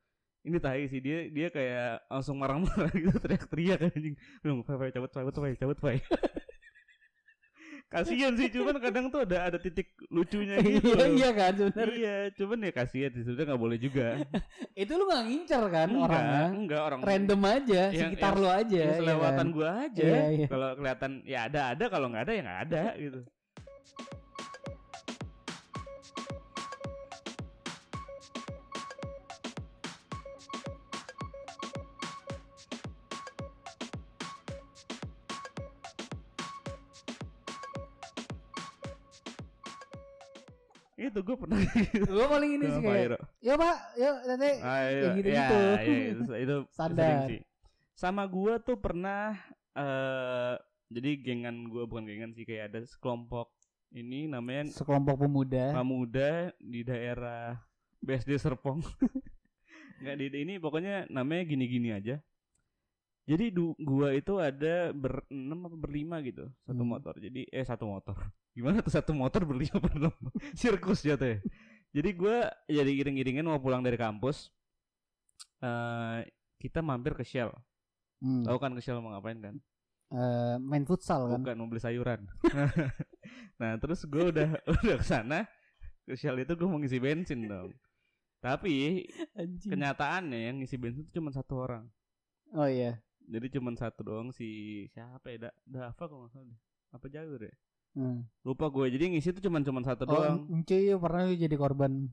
[0.42, 5.08] ini tahi sih dia dia kayak langsung marah-marah gitu teriak-teriak anjing dong Fai Fai cabut
[5.08, 5.96] cabut Fai cabut Fai
[7.92, 11.92] kasian sih cuman kadang tuh ada ada titik lucunya gitu Iya iya kan sebenarnya.
[11.92, 14.06] Iya, cuman ya kasihan sih sebenarnya nggak boleh juga.
[14.72, 16.44] Itu lu gak ngincer kan enggak, orangnya.
[16.56, 18.78] enggak orang Random aja, Yang- sekitar yang- lu aja.
[18.80, 19.48] ya, ya selewatan kan?
[19.52, 20.02] gua aja.
[20.08, 20.46] Iya, iya.
[20.48, 23.20] Kalau kelihatan ya ada ada, kalau nggak ada ya nggak ada gitu.
[41.12, 42.08] Itu gue pernah gitu.
[42.08, 45.56] Gua paling ini sih kayak, ya pak, ya nanti Ah, iya, kayak gitu-gitu.
[45.60, 46.96] ya, itu, itu Standar.
[46.96, 47.40] sering sih.
[47.92, 49.36] Sama gua tuh pernah
[49.72, 50.54] eh
[50.88, 53.52] jadi gengan gua bukan gengan sih kayak ada sekelompok
[53.92, 55.76] ini namanya sekelompok pemuda.
[55.76, 57.60] pemuda di daerah
[58.00, 58.80] BSD Serpong.
[60.00, 62.16] Nggak di ini pokoknya namanya gini-gini aja.
[63.32, 66.90] Jadi du, gua itu ada berenam apa berlima gitu satu Hmm.
[66.92, 67.14] motor.
[67.16, 68.12] Jadi eh satu motor.
[68.56, 70.12] Gimana tuh satu motor berlima berenam?
[70.52, 71.38] Sirkus jatuh ya.
[71.92, 74.52] Jadi gua jadi iring-iringan mau pulang dari kampus.
[75.60, 76.20] eh
[76.58, 77.50] kita mampir ke Shell.
[78.20, 78.44] Hmm.
[78.44, 79.56] Tahu kan ke Shell mau ngapain kan?
[80.12, 81.40] Eh, main futsal kan.
[81.40, 82.28] Bukan mau beli sayuran.
[83.60, 85.48] nah, terus gue udah udah ke sana
[86.04, 87.72] ke Shell itu gue mau ngisi bensin dong.
[88.38, 89.70] Tapi Anjing.
[89.72, 91.86] kenyataannya yang ngisi bensin itu cuma satu orang.
[92.52, 93.00] Oh iya.
[93.24, 94.48] Jadi cuma satu doang si
[94.88, 95.38] siapa ya?
[95.38, 96.60] Da, Dava kalau nggak salah deh.
[96.90, 97.54] Apa jalur ya?
[97.92, 98.24] Hmm.
[98.40, 98.86] Lupa gue.
[98.88, 100.48] Jadi ngisi itu cuma cuma satu Oh, doang.
[100.48, 102.08] Encuy pernah jadi korban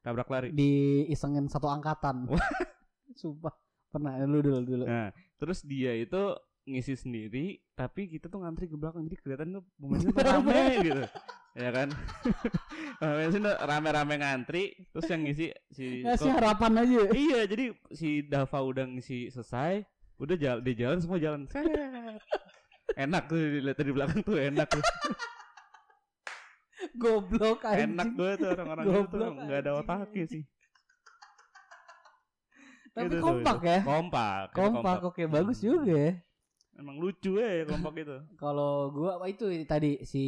[0.00, 0.48] Tabrak lari.
[0.50, 2.28] diisengin satu angkatan.
[3.14, 3.52] Sumpah.
[3.88, 4.84] Pernah lu dulu dulu.
[4.84, 9.64] Nah, terus dia itu ngisi sendiri, tapi kita tuh ngantri ke belakang, jadi kelihatan tuh
[9.76, 11.02] pemain tuh rame gitu,
[11.54, 11.88] ya kan?
[13.60, 17.00] Rame-rame ngantri, terus yang ngisi si Ngasih kok- harapan aja.
[17.12, 19.84] iya, jadi si Dava udah ngisi selesai,
[20.20, 21.40] udah jalan, dia jalan semua jalan,
[22.94, 24.84] enak tuh dilihat dari belakang tuh enak tuh,
[27.00, 27.96] Goblok anjing.
[27.96, 30.42] enak gue tuh orang-orang itu nggak ada otaknya sih.
[32.94, 33.66] Tapi Itu tuh, kompak itu.
[33.66, 33.78] ya.
[33.82, 36.10] Kompak, itu Kompak, oke bagus juga ya.
[36.74, 38.16] Emang lucu ya kompak itu.
[38.42, 40.24] Kalau gua apa itu tadi si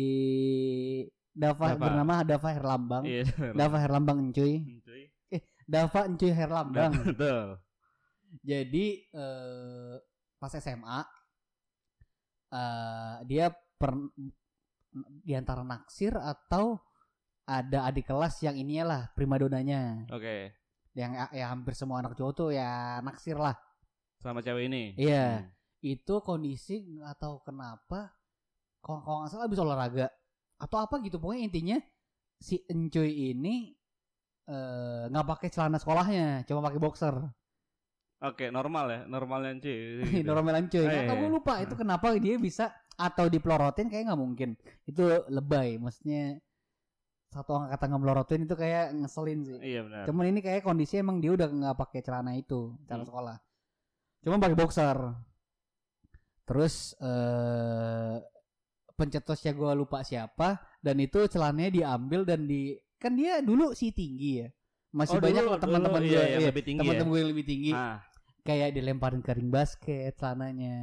[1.31, 1.79] Dava, Dava.
[1.79, 3.05] bernama Dava Herlambang.
[3.07, 4.83] Iya, Dava Herlambang cuy.
[4.83, 5.03] cuy.
[5.67, 6.93] Dava Encuy Herlambang.
[7.07, 7.59] Betul.
[8.43, 9.95] Jadi eh,
[10.37, 11.01] pas SMA
[12.47, 13.93] eh dia per
[15.27, 16.81] di antara naksir atau
[17.47, 20.57] ada adik kelas yang ininya lah primadonanya Oke.
[20.97, 23.55] yang ya hampir semua anak cowok tuh ya naksir lah
[24.17, 24.97] Sama cewek ini.
[24.97, 25.45] Iya.
[25.45, 25.53] Hmm.
[25.85, 28.17] itu kondisi tahu kenapa
[28.81, 30.07] kalau kalau nggak salah habis olahraga
[30.57, 31.79] atau apa gitu pokoknya intinya
[32.41, 33.77] si Encuy ini
[34.49, 37.15] eh, nggak pakai celana sekolahnya cuma pakai boxer
[38.19, 39.77] Oke, normal ya, normalnya cuy.
[40.03, 40.25] Gitu.
[40.25, 41.37] normal Encuy Oh, iya, atau gue iya.
[41.37, 46.41] lupa itu kenapa dia bisa atau dipelorotin kayak nggak mungkin itu lebay maksudnya
[47.29, 50.05] satu angkatan ngemelorotin itu kayak ngeselin sih Iya benar.
[50.09, 53.11] cuman ini kayak kondisi emang dia udah nggak pakai celana itu celana Hmm.
[53.13, 53.37] sekolah
[54.25, 54.97] cuma pakai boxer
[56.47, 58.17] terus eh
[58.97, 64.41] pencetusnya gue lupa siapa dan itu celananya diambil dan di kan dia dulu si tinggi
[64.41, 64.49] ya
[64.89, 67.11] masih Oh, banyak teman-teman gue iya, iya, iya, lebih tinggi teman-teman ya.
[67.13, 68.01] gue yang lebih tinggi Ah,
[68.47, 70.77] kayak dilemparin ke ring basket celananya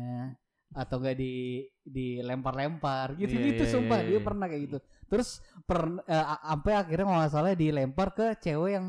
[0.73, 4.25] atau enggak di dilempar-lempar gitu Iya, gitu iya, sumpah iya, dia iya.
[4.25, 5.29] pernah kayak gitu terus
[5.63, 8.87] per a- sampai akhirnya nggak salah dilempar ke cewek yang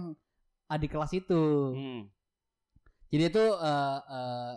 [0.66, 1.44] adik kelas itu
[1.76, 2.02] hmm.
[3.12, 4.52] jadi itu eh, eh,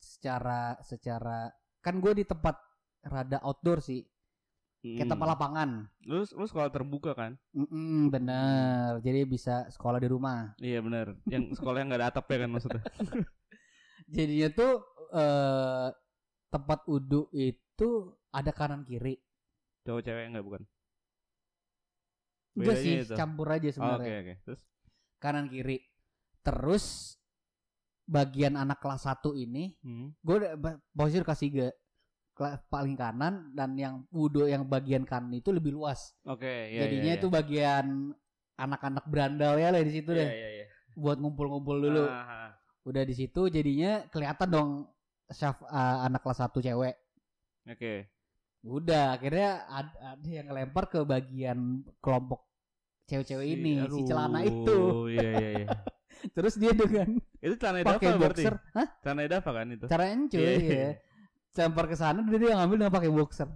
[0.00, 2.56] secara secara kan gue di tempat
[3.04, 4.00] rada outdoor sih
[4.84, 5.12] kayak Hmm.
[5.16, 5.70] tempat lapangan
[6.04, 7.40] Lu lu sekolah terbuka kan?
[7.56, 11.16] Mm-mm, bener jadi bisa sekolah di rumah Iya benar.
[11.24, 12.82] Yang sekolah yang nggak ada atap ya kan maksudnya.
[14.14, 14.72] jadinya tuh
[15.12, 15.88] eh
[16.48, 17.88] tempat udu itu
[18.30, 19.18] ada kanan kiri
[19.82, 20.62] Cowok cewek enggak bukan?
[22.54, 23.14] enggak sih itu.
[23.14, 24.34] campur aja Oh, Oke sebenarnya oke.
[24.46, 24.60] Terus
[25.18, 25.78] kanan kiri
[26.40, 27.16] terus
[28.04, 30.20] bagian anak kelas 1 ini hmm.
[30.20, 30.52] gue udah
[30.92, 31.68] posisi udah kasih tiga
[32.34, 37.12] Kela- paling kanan dan yang udo yang bagian kanan itu lebih luas Oke, iya jadinya
[37.14, 38.10] iya, itu bagian
[38.54, 40.18] anak-anak berandal ya lah di situ iya.
[40.20, 40.64] deh Iya iya.
[40.94, 42.43] buat ngumpul-ngumpul dulu Ah, ah.
[42.84, 44.70] Udah di situ jadinya kelihatan dong
[45.26, 46.94] syaf uh, anak kelas 1 cewek
[47.64, 47.94] Oke.
[48.62, 51.58] udah akhirnya ad- ada yang ngelempar ke bagian
[51.98, 52.44] kelompok
[53.04, 54.78] cewek-cewek Si- ini si aduh, celana itu
[55.10, 55.68] Iya iya iya.
[56.36, 58.44] terus dia dengan Itu celana pakai berarti.
[58.44, 59.84] boxer hah Celana Dava kan itu.
[59.86, 60.76] caranya cuy Iya, iya.
[60.76, 60.90] ya
[61.56, 63.48] lempar ke sana dia dia ngambil dengan pakai boxer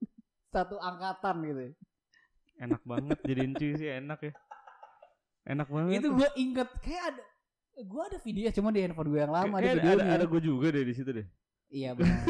[0.52, 1.62] satu angkatan gitu
[2.56, 4.32] Enak banget jadiin cuy sih enak ya.
[5.46, 5.92] Enak banget.
[5.96, 7.22] itu gue inget kayak ada
[7.76, 10.40] gue ada video cuma di handphone gue yang lama Kayak ada ada, videonya ada, gue
[10.40, 11.26] juga deh di situ deh.
[11.68, 12.24] iya benar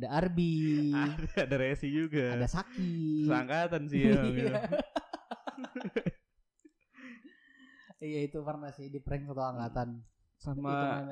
[0.00, 0.54] ada Arbi
[0.96, 2.32] Ada ada Resi juga.
[2.32, 4.16] ada Saki Seangkatan sih ya.
[4.24, 4.48] gitu.
[4.48, 4.60] Iya.
[8.00, 9.88] iya itu pernah sih di prank satu angkatan
[10.40, 11.04] Sama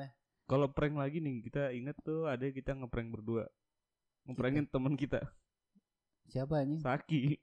[0.49, 3.45] kalau prank lagi nih kita inget tuh ada kita ngeprank berdua.
[4.25, 5.21] Ngeprankin teman kita,
[6.25, 7.37] siapa anjing Saki.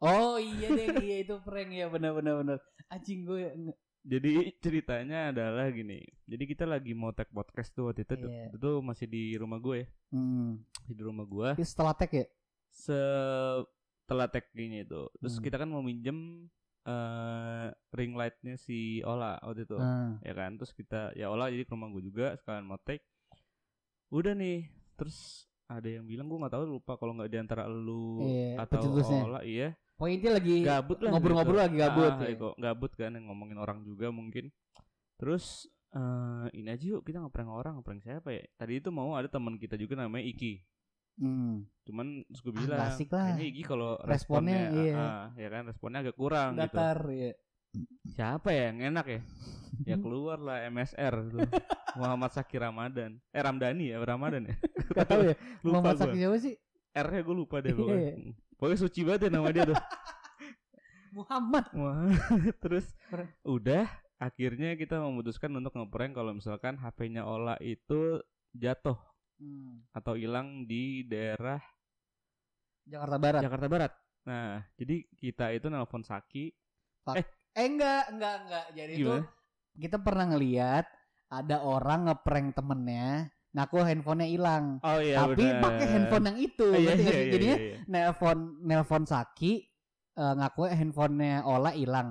[0.00, 2.56] oh iya deh iya itu prank ya benar benar
[2.88, 3.52] anjing gue
[4.06, 4.30] Jadi
[4.64, 5.98] ceritanya adalah gini.
[6.22, 8.14] Jadi kita lagi mau tag podcast tuh waktu itu.
[8.16, 8.30] tuh.
[8.30, 8.54] Iya.
[8.54, 9.86] Itu masih di rumah gue ya.
[10.14, 10.50] hmm.
[10.80, 11.48] Masih di rumah gue.
[11.60, 12.26] Setelah tag ya
[12.70, 15.10] Setelah tag gini itu.
[15.18, 15.42] Terus Hmm.
[15.42, 16.46] kita kan mau minjem
[16.86, 19.74] eh ring lightnya si Ola waktu itu.
[19.74, 20.14] Ah.
[20.22, 23.02] ya kan terus kita ya olah jadi ke rumah gue juga sekalian mau take
[24.14, 28.22] udah nih terus ada yang bilang gue nggak tahu lupa kalau nggak di antara lu
[28.22, 31.64] Iya, atau olah iya Pokoknya intinya lagi gabut lah ngobrol-ngobrol gitu.
[31.64, 32.36] lagi gabut ah, ya.
[32.36, 34.52] kok gabut kan yang ngomongin orang juga mungkin
[35.16, 39.26] terus eh ini aja yuk kita ngeprank orang ngeprank siapa ya tadi itu mau ada
[39.26, 40.52] teman kita juga namanya Iki
[41.16, 41.64] Hmm.
[41.82, 43.24] cuman terus gue Ah, bilang nggak asik lah.
[43.24, 44.94] kayaknya Iki kalau Responnya, responnya, iya.
[44.94, 47.32] ah, ya kan responnya agak kurang gitu Datar ya.
[48.06, 49.20] siapa ya yang enak ya
[49.86, 51.40] ya keluar lah MSR tuh
[51.96, 54.56] Muhammad Saki Ramadan eh Ramdhani ya Ramadan ya
[54.94, 55.34] tahu ya.
[55.64, 56.54] lupa Muhammad gue Saki siapa sih?
[56.92, 57.78] R nya gue lupa deh Iya.
[57.78, 58.32] pokoknya Hmm.
[58.56, 59.78] Pokoknya suci banget ya nama dia tuh
[61.16, 61.64] Muhammad.
[61.72, 62.12] Wah,
[62.62, 63.28] terus Keren.
[63.40, 68.20] udah akhirnya kita memutuskan untuk ngeprank kalau misalkan HP-nya Ola itu
[68.52, 68.96] jatuh
[69.36, 69.84] Hmm.
[69.92, 71.60] atau hilang di daerah
[72.88, 73.40] Jakarta Barat.
[73.44, 73.92] Jakarta Barat
[74.24, 76.56] nah jadi kita itu nelpon Saki
[77.52, 78.64] Eh enggak, enggak, enggak.
[78.72, 79.12] Jadi itu
[79.76, 80.88] kita pernah ngeliat
[81.28, 84.64] ada orang ngeprank temennya ngaku handphonenya hilang.
[84.80, 86.68] oh iya tapi pakai handphone yang itu.
[86.68, 87.78] Ah, iya, iya, iya, Jadinya iya, iya.
[87.86, 89.52] nelpon nelpon Saki
[90.12, 92.10] eh, ngaku handphonenya Ola hilang.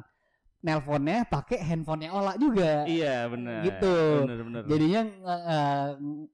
[0.60, 2.89] Nelponnya pakai handphonenya Ola juga.
[2.89, 3.95] iya benar Gitu.
[4.26, 5.89] benar benar Jadinya eh,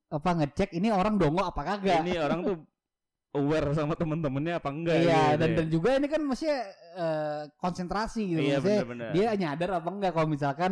[0.10, 2.08] apa ngecek ini orang dongo apa kagak.
[2.08, 2.56] ini orang tuh
[3.32, 5.56] aware sama temen-temennya apa enggak Iya, gitu dan, ya.
[5.60, 6.60] dan juga ini kan maksudnya
[6.96, 8.40] eh, konsentrasi gitu.
[8.40, 10.72] iya Maksudnya benar-benar dia nyadar apa enggak kalau misalkan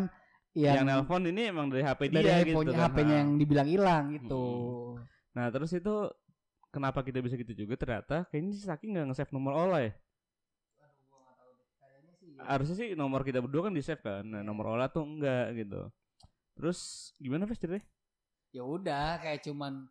[0.57, 2.89] yang, yang, nelpon ini emang dari HP dari dia gitu kan.
[2.89, 3.19] HP-nya Nah.
[3.21, 4.43] yang dibilang hilang gitu.
[5.37, 5.95] Nah terus itu
[6.69, 9.93] kenapa kita bisa gitu juga ternyata kayaknya si Saki nggak nge-save nomor Ola ya?
[12.39, 14.23] harusnya sih nomor kita berdua kan di save kan.
[14.23, 15.91] Nah, nomor Ola tuh enggak gitu.
[16.55, 17.85] Terus gimana Fes ceritanya?
[18.49, 19.85] ya udah kayak cuman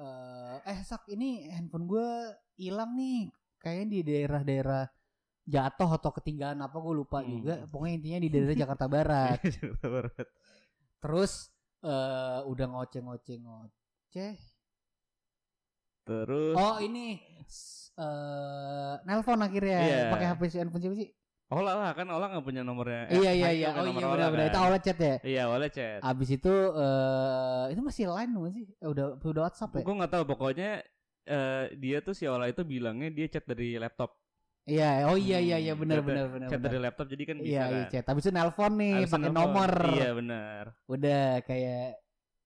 [0.00, 2.08] eh eh sak ini handphone gue
[2.56, 3.28] hilang nih
[3.60, 4.88] kayaknya di daerah-daerah
[5.44, 7.30] jatuh atau ketinggalan apa gue lupa Hmm.
[7.30, 10.26] juga pokoknya intinya di daerah Jakarta Barat Jakarta Barat.
[10.98, 11.32] terus
[11.78, 14.34] eh udah ngoceh ngoceh ngoceh
[16.04, 17.16] Terus oh ini
[17.94, 20.00] eh nelpon akhirnya Iya.
[20.10, 21.08] pakai HP si handphone siapa sih
[21.46, 23.04] Ola lah kan Ola nggak punya nomornya.
[23.10, 24.50] iya iya iya kan oh iya Ola benar-benar kan.
[24.50, 26.00] itu awalnya chat ya Iya Ola chat.
[26.02, 30.08] abis itu eh itu masih line bukan sih Eh, udah udah WhatsApp ya Gue nggak
[30.10, 30.70] tahu pokoknya
[31.24, 34.12] eh, dia tuh si Ola itu bilangnya dia chat dari laptop.
[34.64, 37.62] Iya oh iya iya iya benar benar benar Chat dari laptop jadi kan bisa Iya,
[37.62, 37.72] kan.
[37.72, 38.04] iya chat.
[38.06, 39.72] Habis itu nelpon nih pakai nomor.
[39.92, 40.62] Iya benar.
[40.86, 42.00] Udah kayak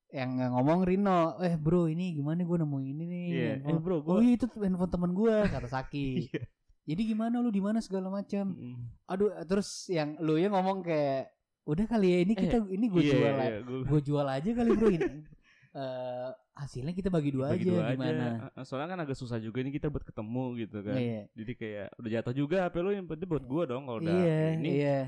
[0.09, 3.26] yang ngomong Rino, eh bro ini gimana gue nemu ini nih.
[3.28, 3.44] Iya.
[3.44, 4.18] Eh handphone." bro oh gue.
[4.20, 6.09] iya itu handphone teman gue kata Saki.
[6.26, 6.42] Iya.
[6.88, 8.48] Jadi gimana lu di mana segala macam.
[8.50, 8.81] Mm.
[9.07, 11.28] Aduh terus yang lu ya ngomong kayak
[11.62, 13.44] udah kali ya ini kita ini gue Iya, jual iya, aja.
[13.46, 15.12] iya, gua- Gue jual aja kali bro ini.
[15.78, 18.26] Eh, hasilnya kita bagi dua bagi aja dua gimana.
[18.50, 18.66] aja.
[18.66, 20.96] Soalnya kan agak susah juga nih kita buat ketemu gitu kan.
[20.96, 21.22] Iya.
[21.32, 24.38] Jadi kayak udah jatuh juga HP lu yang penting buat gua dong kalau udah Iya,
[24.54, 25.00] ini iya.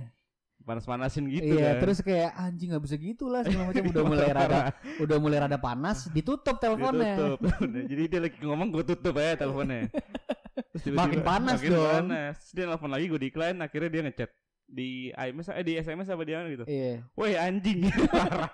[0.61, 1.80] panas-panasin gitu iya, kan.
[1.80, 4.59] terus kayak anjing nggak bisa gitu lah segala macam udah mulai rada
[5.00, 7.16] udah mulai rada panas, ditutup teleponnya.
[7.16, 7.38] Ditutup.
[7.88, 9.88] Jadi dia lagi ngomong gue tutup aja teleponnya.
[10.70, 11.88] Terus tiba-tiba- Makin panas makin dong.
[12.04, 12.37] panas.
[12.52, 14.30] Dia nelfon lagi gue decline akhirnya dia ngechat
[14.70, 16.62] di IMS eh di SMS apa dia gitu.
[16.62, 16.94] Iya.
[17.16, 18.52] Woi anjing parah.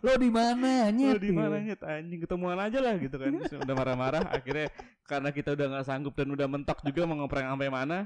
[0.00, 0.88] Lo di mana?
[0.88, 1.18] Nyet.
[1.18, 3.30] di mana nyet anjing ketemuan aja lah gitu kan.
[3.40, 4.68] Terus udah marah-marah akhirnya
[5.02, 7.98] karena kita udah nggak sanggup dan udah mentok juga mau ngeprank sampai mana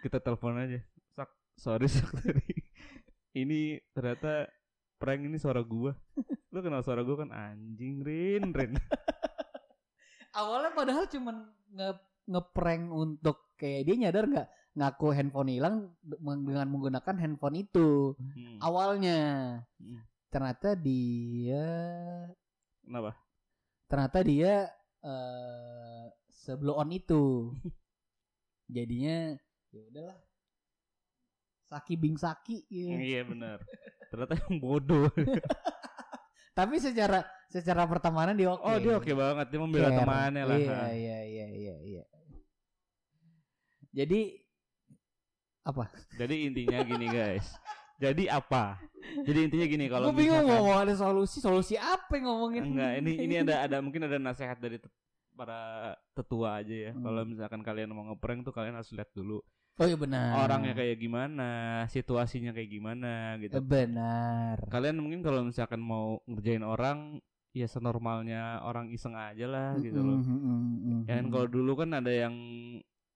[0.00, 0.78] kita telepon aja.
[1.10, 2.46] Sak, sorry sak tadi.
[3.32, 4.50] Ini ternyata
[4.96, 5.94] prank ini suara gua.
[6.48, 8.74] Lu kenal suara gua kan anjing Rin Rin.
[10.30, 11.36] Awalnya padahal cuman
[11.70, 11.90] nge
[12.26, 18.58] ngeprank untuk kayak dia nyadar nggak ngaku handphone hilang de- dengan menggunakan handphone itu Hmm.
[18.62, 19.18] awalnya
[19.76, 19.98] Hmm.
[20.30, 21.66] Ternyata dia
[22.86, 23.18] Kenapa?
[23.90, 24.70] ternyata dia
[25.02, 27.52] eh sebelum on itu
[28.74, 29.34] jadinya
[29.74, 30.18] ya udahlah
[31.70, 32.90] Saki Bing Saki gitu.
[32.98, 33.62] Iya benar.
[34.10, 35.06] Ternyata yang bodoh.
[36.58, 38.66] Tapi secara secara pertemanan dia oke.
[38.66, 39.98] Oh dia oke banget dia membela Care.
[40.02, 40.58] temannya lah.
[40.58, 42.04] Iya iya iya iya iya.
[43.94, 44.34] Jadi
[45.62, 45.86] apa?
[46.18, 47.46] Jadi intinya gini guys.
[48.02, 48.82] Jadi apa?
[49.20, 51.38] Jadi intinya gini kalau Gue bingung misalkan- mau ada solusi.
[51.38, 52.62] Solusi apa yang ngomongin?
[52.66, 54.92] enggak ini ini ada ada mungkin ada nasihat dari tet-
[55.32, 56.92] para tetua aja ya.
[56.92, 57.02] Hmm.
[57.02, 59.40] Kalau misalkan kalian mau ngeprank tuh kalian harus lihat dulu
[59.80, 60.36] Oh iya benar.
[60.44, 61.50] orangnya kayak gimana,
[61.88, 63.64] situasinya kayak gimana Eh, gitu.
[63.64, 64.60] benar.
[64.68, 67.16] Kalian mungkin kalau misalkan mau ngerjain orang
[67.50, 70.20] ya senormalnya orang iseng aja lah gitu loh.
[70.20, 72.34] Mm, mm, mm, mm, Ya kan kalau dulu kan ada yang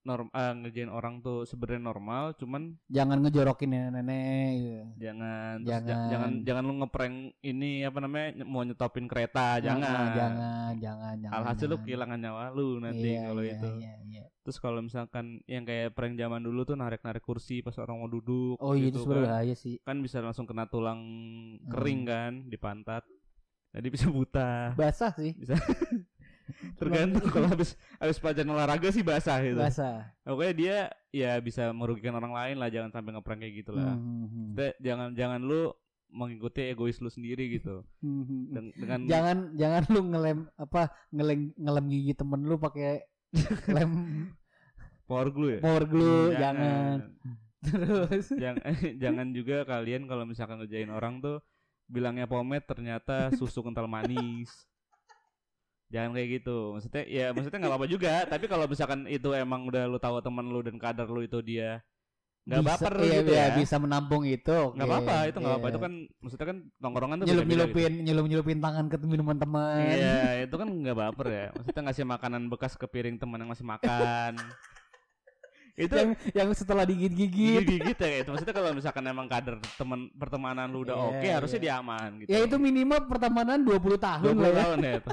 [0.05, 4.83] norm ah, ngerjain orang tuh sebenarnya normal, cuman jangan ngejorokin nenek-nenek gitu.
[5.01, 6.09] jangan terus ja- Jangan.
[6.09, 9.81] jangan jangan lu ngeprank ini apa namanya ny- mau nyetopin kereta, jangan.
[9.83, 11.35] Ah, jangan, jangan, jangan.
[11.35, 11.85] Alhasil lu jangan.
[11.85, 13.69] kehilangan nyawa lu nanti Iya, kalau iya, itu.
[13.75, 14.25] Iya, iya.
[14.39, 18.57] Terus kalau misalkan yang kayak prank zaman dulu tuh narik-narik kursi pas orang mau duduk
[18.59, 19.57] Oh iya itu gitu sebenarnya kan.
[19.57, 19.75] sih.
[19.81, 21.01] kan bisa langsung kena tulang
[21.67, 22.11] kering Hmm.
[22.11, 23.09] kan di pantat.
[23.73, 24.71] Jadi bisa buta.
[24.75, 25.33] Basah sih.
[25.35, 25.57] Bisa
[26.77, 29.59] tergantung kalau habis habis pelajaran olahraga sih basah gitu.
[29.59, 30.11] Basah.
[30.23, 30.77] Pokoknya dia
[31.11, 33.95] ya bisa merugikan orang lain lah, jangan sampai ngeprank kayak gitu lah.
[33.95, 34.73] Hmm, hmm, hmm.
[34.83, 35.71] Jangan jangan lu
[36.15, 37.83] mengikuti egois lu sendiri gitu.
[37.99, 38.51] Hmm.
[38.55, 43.03] Den- dengan jangan jangan lu ngelem apa ngelem ngelem gigi temen lu pakai
[43.67, 43.93] lem
[45.11, 45.61] power glue ya.
[45.61, 46.97] power glue Hmm, jangan
[47.65, 48.63] terus jangan
[49.03, 51.43] jangan juga kalian kalau misalkan ngerjain orang tuh
[51.85, 54.49] bilangnya pomade ternyata susu kental manis.
[55.95, 56.75] Jangan kayak gitu.
[56.75, 60.51] Maksudnya ya maksudnya nggak apa-apa juga, tapi kalau misalkan itu emang udah lu tahu teman
[60.51, 61.79] lu dan kadar lu itu dia
[62.45, 63.57] nggak baper iya, gitu iya, ya.
[63.57, 64.77] bisa menampung itu oke.
[64.77, 65.65] nggak apa-apa, itu nggak apa-apa.
[65.65, 65.73] Iya.
[65.73, 67.57] Itu kan maksudnya kan nongkrongan tuh nyelup beda-beda gitu.
[67.57, 71.47] nyelupin nyelup nyelupin tangan ke minuman teman Iya, itu kan nggak baper ya.
[71.57, 74.37] Maksudnya ngasih makanan bekas ke piring teman yang masih makan.
[75.75, 80.07] itu yang yang setelah digigit gigit gigit ya itu maksudnya kalau misalkan emang kader teman
[80.15, 81.67] pertemanan lu udah Iya, oke harusnya iya.
[81.67, 82.29] dia aman gitu.
[82.31, 85.11] ya itu minimal pertemanan 20 tahun 20 lah ya tahun ya itu.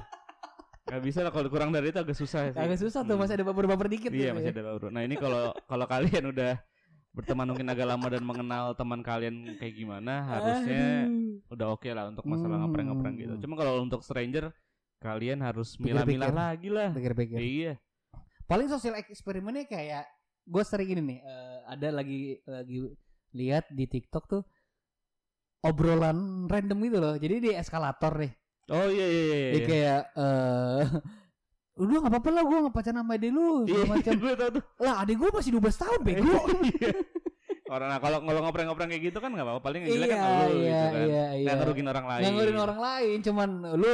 [0.81, 2.57] Gak bisa lah kalau kurang dari itu agak susah sih.
[2.57, 3.21] agak susah tuh Hmm.
[3.21, 4.53] masih ada baper-baper dikit Iya tuh masih ya.
[4.53, 4.87] ada baru.
[4.89, 6.53] Nah ini kalau kalau kalian udah
[7.11, 11.43] berteman mungkin agak lama dan mengenal teman kalian kayak gimana harusnya Aduh.
[11.49, 12.63] udah oke lah untuk masalah Hmm.
[12.65, 13.33] ngeprank-ngeprank gitu.
[13.39, 14.49] Cuma kalau untuk stranger
[14.97, 16.89] kalian harus milah-milah lagi lah.
[16.91, 17.73] pikir-pikir Iya.
[18.43, 20.05] paling sosial eksperimennya kayak
[20.43, 22.77] gue sering gini nih eh, ada lagi lagi
[23.31, 24.43] lihat di TikTok tuh
[25.61, 28.33] obrolan random gitu loh jadi di eskalator nih
[28.69, 29.49] Oh iya iya iya.
[29.51, 29.67] Jadi iya.
[29.67, 30.83] kayak eh
[31.81, 34.13] Udah nggak apa-apa lah gue nggak pacaran sama adik lu Iya, macam.
[34.21, 34.63] gue tau tuh.
[34.77, 36.39] lah adik gue masih 12 tahun bego.
[36.61, 36.89] Iya.
[37.71, 40.27] Orang nah, kalau kalau ngoprek-ngoprek kayak gitu kan nggak apa-apa, paling yang jelek kan iya,
[40.27, 41.07] lu iya, gitu kan.
[41.07, 41.45] iya, iya.
[41.47, 42.21] Nggak ngerugin orang lain.
[42.21, 43.49] Nggak ngerugiin orang lain, cuman
[43.79, 43.93] lu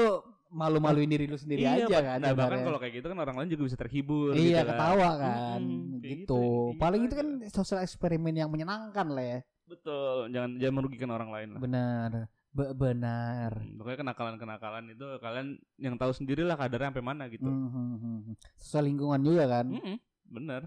[0.49, 2.18] malu-maluin diri lu sendiri iya, aja kan.
[2.26, 4.68] Nah, bahkan kalau kayak gitu kan orang lain juga bisa terhibur iya gitu kan.
[4.74, 6.41] ketawa kan, Mm-mm, kayak gitu.
[6.41, 9.39] gitu, Paling gitu itu kan sosial eksperimen yang menyenangkan lah ya.
[9.68, 11.59] Betul, jangan jangan merugikan orang lain lah.
[11.61, 12.09] Benar,
[12.57, 13.51] Be- benar.
[13.53, 15.47] Hmm, Pokoknya kenakalan-kenakalan itu kalian
[15.77, 17.43] yang tahu sendiri lah kadarnya sampai mana gitu.
[17.43, 18.35] Hmm, hmm, hmm, hmm.
[18.57, 19.65] Sesuai lingkungan juga kan.
[19.69, 19.95] Mm-mm,
[20.25, 20.61] bener.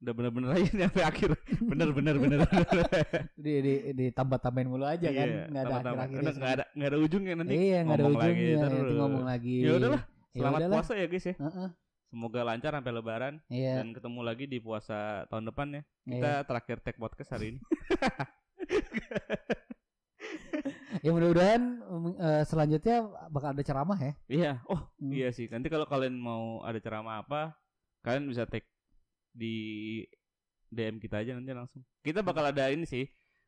[0.00, 1.30] Udah bener-bener aja sampai akhir.
[1.70, 2.38] Bener bener bener.
[3.34, 6.32] Di di ditambah tambahin mulu aja kan, Iya, nggak ada akhir-akhirnya.
[6.34, 7.54] Nggak ada nggak ada ujungnya nanti.
[7.56, 8.56] Iya, nggak ada ngomong lagi ujungnya.
[8.68, 9.56] Nanti ngomong lagi.
[9.60, 10.76] Ya udahlah, Ya selamat udahlah.
[10.76, 11.34] puasa ya guys ya.
[11.36, 11.68] Heeh,
[12.04, 13.72] Semoga lancar sampai lebaran Iya.
[13.80, 15.82] dan ketemu lagi di puasa tahun depan ya.
[16.04, 17.60] Kita terakhir tag podcast hari ini.
[21.04, 21.62] Ya mudah-mudahan
[22.16, 22.96] eh, selanjutnya
[23.28, 24.12] bakal ada ceramah ya.
[24.24, 24.52] Iya.
[24.64, 25.12] Oh, Hmm.
[25.12, 25.52] iya sih.
[25.52, 27.52] Nanti kalau kalian mau ada ceramah apa,
[28.00, 28.64] kalian bisa tag
[29.36, 30.00] di
[30.72, 31.84] DM kita aja nanti langsung.
[32.00, 33.04] Kita bakal ada ini sih.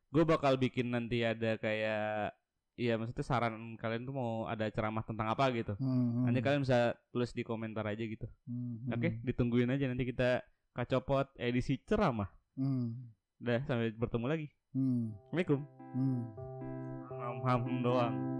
[0.07, 2.31] Gue bakal bikin nanti ada kayak
[2.77, 5.73] Iya maksudnya saran kalian tuh mau ada ceramah tentang apa gitu.
[5.81, 8.29] Hmm, Nanti kalian bisa tulis di komentar aja gitu.
[8.45, 10.45] hmm, Oke, hmm, ditungguin aja nanti kita
[10.77, 12.29] kacopot edisi ceramah.
[12.53, 12.93] hmm,
[13.41, 14.47] Udah sampai bertemu lagi.
[14.77, 15.59] hmm, Assalamualaikum.
[15.97, 16.21] hmm.
[17.43, 18.36] hầm hầm đuông